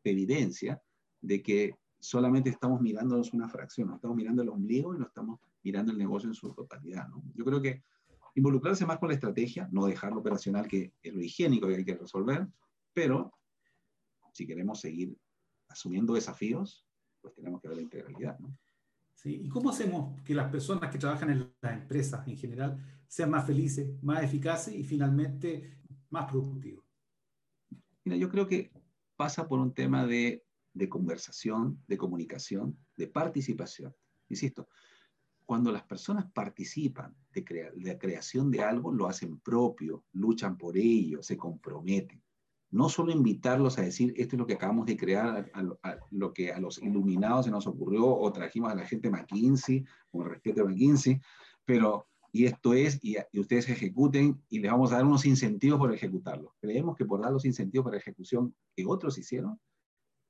evidencia 0.05 0.83
de 1.21 1.43
que 1.43 1.75
solamente 1.99 2.51
estamos 2.51 2.81
mirándonos 2.81 3.33
una 3.33 3.49
fracción, 3.49 3.89
no 3.89 3.97
estamos 3.97 4.17
mirando 4.17 4.43
el 4.43 4.49
ombligo 4.49 4.95
y 4.95 4.99
no 4.99 5.07
estamos 5.07 5.41
mirando 5.63 5.93
el 5.93 5.99
negocio 5.99 6.29
en 6.29 6.35
su 6.35 6.53
totalidad. 6.55 7.09
¿no? 7.09 7.23
Yo 7.35 7.45
creo 7.45 7.61
que 7.61 7.83
involucrarse 8.35 8.87
más 8.87 8.99
con 8.99 9.09
la 9.09 9.15
estrategia, 9.15 9.69
no 9.71 9.87
dejar 9.87 10.13
lo 10.13 10.21
operacional 10.21 10.67
que 10.67 10.93
es 11.03 11.13
lo 11.13 11.21
higiénico 11.21 11.69
que 11.69 11.77
hay 11.77 11.85
que 11.85 11.97
resolver, 11.97 12.47
pero 12.95 13.33
si 14.33 14.47
queremos 14.47 14.81
seguir 14.81 15.17
asumiendo 15.69 16.15
desafíos, 16.15 16.87
pues 17.21 17.35
tenemos 17.35 17.61
que 17.61 17.69
ver 17.69 17.77
la 17.77 17.83
integralidad. 17.83 18.39
¿no? 18.39 18.57
¿Y 19.25 19.49
cómo 19.49 19.71
hacemos 19.71 20.21
que 20.23 20.35
las 20.35 20.51
personas 20.51 20.91
que 20.91 20.99
trabajan 20.99 21.31
en 21.31 21.53
las 21.61 21.73
empresas 21.73 22.27
en 22.27 22.37
general 22.37 23.03
sean 23.07 23.31
más 23.31 23.47
felices, 23.47 24.03
más 24.03 24.23
eficaces 24.23 24.75
y 24.75 24.85
finalmente 24.85 25.79
más 26.11 26.31
productivos? 26.31 26.85
Mira, 28.05 28.17
yo 28.17 28.29
creo 28.29 28.47
que 28.47 28.73
pasa 29.17 29.47
por 29.47 29.61
un 29.61 29.75
tema 29.75 30.07
de, 30.07 30.45
de 30.73 30.89
conversación, 30.89 31.83
de 31.87 31.99
comunicación, 31.99 32.79
de 32.97 33.07
participación. 33.09 33.95
Insisto, 34.29 34.69
cuando 35.45 35.73
las 35.73 35.83
personas 35.83 36.31
participan 36.33 37.15
de, 37.33 37.43
de 37.43 37.93
la 37.93 37.99
creación 37.99 38.51
de 38.51 38.63
algo, 38.63 38.93
lo 38.93 39.07
hacen 39.07 39.41
propio, 39.41 40.05
luchan 40.13 40.57
por 40.57 40.77
ello, 40.77 41.23
se 41.23 41.37
comprometen 41.37 42.23
no 42.71 42.89
solo 42.89 43.11
invitarlos 43.11 43.79
a 43.79 43.83
decir, 43.83 44.15
esto 44.17 44.37
es 44.37 44.41
lo 44.41 44.47
que 44.47 44.55
acabamos 44.55 44.87
de 44.87 44.97
crear, 44.97 45.51
lo 46.11 46.33
que 46.33 46.53
a 46.53 46.61
los 46.61 46.79
iluminados 46.79 47.47
se 47.47 47.51
nos 47.51 47.67
ocurrió, 47.67 48.07
o 48.07 48.33
trajimos 48.33 48.71
a 48.71 48.77
la 48.77 48.87
gente 48.87 49.11
McKinsey, 49.11 49.85
con 50.11 50.29
respeto 50.29 50.63
a 50.63 50.65
McKinsey, 50.67 51.21
pero, 51.65 52.07
y 52.33 52.45
esto 52.45 52.73
es, 52.75 53.01
y, 53.03 53.17
ustedes 53.39 53.69
ejecuten, 53.69 54.41
y 54.49 54.61
les 54.61 54.71
vamos 54.71 54.93
a 54.93 54.97
dar 54.97 55.05
unos 55.05 55.27
incentivos 55.27 55.81
por 55.81 55.93
ejecutarlo. 55.93 56.55
Creemos 56.61 56.97
que 56.97 57.05
por 57.05 57.21
dar 57.21 57.33
los 57.33 57.45
incentivos 57.45 57.87
para 57.87 57.97
ejecución 57.97 58.55
que 58.77 58.85
otros 58.87 59.19
hicieron, 59.19 59.59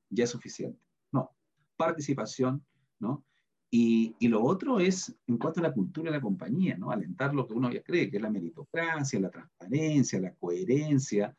ya 0.08 0.24
es 0.24 0.30
suficiente. 0.30 0.80
No, 1.12 1.30
participación, 1.76 2.64
¿no? 2.98 3.24
Y, 3.72 4.16
y, 4.18 4.28
lo 4.28 4.42
otro 4.42 4.80
es 4.80 5.14
en 5.28 5.38
cuanto 5.38 5.60
a 5.60 5.62
la 5.62 5.72
cultura 5.72 6.10
de 6.10 6.16
la 6.16 6.22
compañía, 6.22 6.76
¿no? 6.76 6.90
Alentar 6.90 7.34
lo 7.34 7.46
que 7.46 7.54
uno 7.54 7.70
ya 7.70 7.82
cree, 7.82 8.10
que 8.10 8.16
es 8.16 8.22
la 8.22 8.30
meritocracia, 8.30 9.20
la 9.20 9.30
transparencia, 9.30 10.18
la 10.18 10.34
coherencia, 10.34 11.36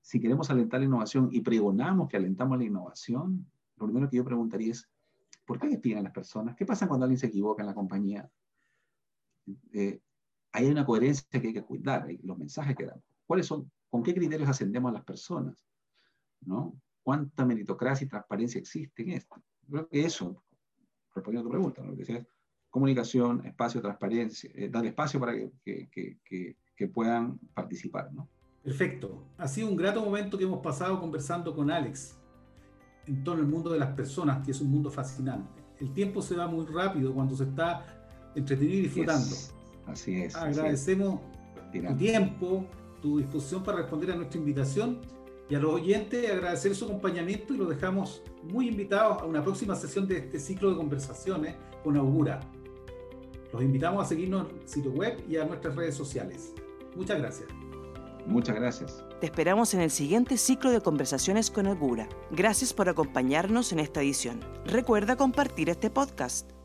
si 0.00 0.20
queremos 0.20 0.50
alentar 0.50 0.80
la 0.80 0.86
innovación 0.86 1.28
y 1.30 1.40
pregonamos 1.40 2.08
que 2.08 2.16
alentamos 2.16 2.58
la 2.58 2.64
innovación, 2.64 3.46
lo 3.76 3.86
primero 3.86 4.08
que 4.08 4.16
yo 4.16 4.24
preguntaría 4.24 4.72
es, 4.72 4.88
¿por 5.44 5.58
qué 5.58 5.68
despiden 5.68 5.98
a 5.98 6.02
las 6.02 6.12
personas? 6.12 6.56
¿Qué 6.56 6.66
pasa 6.66 6.88
cuando 6.88 7.04
alguien 7.04 7.18
se 7.18 7.26
equivoca 7.26 7.62
en 7.62 7.66
la 7.66 7.74
compañía? 7.74 8.30
Eh, 9.72 10.00
hay 10.52 10.66
una 10.66 10.84
coherencia 10.84 11.40
que 11.40 11.48
hay 11.48 11.54
que 11.54 11.62
cuidar, 11.62 12.06
los 12.22 12.38
mensajes 12.38 12.76
que 12.76 12.86
damos. 12.86 13.04
¿Cuáles 13.26 13.46
son, 13.46 13.70
con 13.88 14.02
qué 14.02 14.14
criterios 14.14 14.48
ascendemos 14.48 14.90
a 14.90 14.94
las 14.94 15.04
personas? 15.04 15.64
¿Cuánta 17.02 17.44
meritocracia 17.44 18.04
y 18.04 18.08
transparencia 18.08 18.58
existe 18.58 19.02
en 19.02 19.10
esto? 19.10 19.42
Creo 19.68 19.88
que 19.88 20.04
eso, 20.04 20.42
respondiendo 21.14 21.40
a 21.40 21.50
tu 21.50 21.50
pregunta, 21.50 21.82
lo 21.82 21.92
que 21.92 21.98
decía 21.98 22.26
comunicación, 22.68 23.44
espacio, 23.44 23.80
transparencia, 23.80 24.50
eh, 24.54 24.68
dar 24.68 24.86
espacio 24.86 25.18
para 25.18 25.34
que, 25.34 25.88
que 25.90 26.88
puedan 26.88 27.38
participar, 27.52 28.12
¿no? 28.12 28.28
Perfecto. 28.62 29.22
Ha 29.38 29.48
sido 29.48 29.68
un 29.68 29.76
grato 29.76 30.02
momento 30.02 30.36
que 30.36 30.44
hemos 30.44 30.60
pasado 30.60 31.00
conversando 31.00 31.54
con 31.54 31.70
Alex 31.70 32.16
en 33.06 33.24
torno 33.24 33.42
al 33.42 33.48
mundo 33.48 33.70
de 33.70 33.78
las 33.78 33.94
personas, 33.94 34.44
que 34.44 34.50
es 34.50 34.60
un 34.60 34.70
mundo 34.70 34.90
fascinante. 34.90 35.62
El 35.80 35.92
tiempo 35.92 36.20
se 36.20 36.36
va 36.36 36.46
muy 36.46 36.66
rápido 36.66 37.14
cuando 37.14 37.34
se 37.34 37.44
está 37.44 37.84
entretenido 38.34 38.78
y 38.78 38.82
disfrutando. 38.82 39.34
Así 39.86 40.22
es. 40.22 40.36
Agradecemos 40.36 41.20
tu 41.72 41.96
tiempo, 41.96 42.66
tu 43.00 43.18
disposición 43.18 43.62
para 43.62 43.78
responder 43.78 44.12
a 44.12 44.16
nuestra 44.16 44.38
invitación 44.38 44.98
y 45.48 45.54
a 45.54 45.58
los 45.58 45.72
oyentes 45.74 46.30
agradecer 46.30 46.74
su 46.74 46.84
acompañamiento 46.84 47.54
y 47.54 47.56
los 47.56 47.68
dejamos 47.68 48.22
muy 48.44 48.68
invitados 48.68 49.22
a 49.22 49.24
una 49.24 49.42
próxima 49.42 49.74
sesión 49.74 50.06
de 50.06 50.18
este 50.18 50.38
ciclo 50.38 50.70
de 50.70 50.76
conversaciones 50.76 51.56
con 51.82 51.96
Augura. 51.96 52.40
Los 53.52 53.62
invitamos 53.62 54.04
a 54.04 54.08
seguirnos 54.08 54.46
en 54.48 54.68
sitio 54.68 54.92
web 54.92 55.24
y 55.28 55.36
a 55.36 55.44
nuestras 55.44 55.74
redes 55.74 55.96
sociales. 55.96 56.52
Muchas 56.94 57.18
gracias. 57.18 57.48
Muchas 58.26 58.56
gracias. 58.56 59.04
Te 59.20 59.26
esperamos 59.26 59.74
en 59.74 59.80
el 59.80 59.90
siguiente 59.90 60.36
ciclo 60.36 60.70
de 60.70 60.80
conversaciones 60.80 61.50
con 61.50 61.66
Algura. 61.66 62.08
Gracias 62.30 62.72
por 62.72 62.88
acompañarnos 62.88 63.72
en 63.72 63.80
esta 63.80 64.00
edición. 64.00 64.40
Recuerda 64.64 65.16
compartir 65.16 65.68
este 65.68 65.90
podcast. 65.90 66.59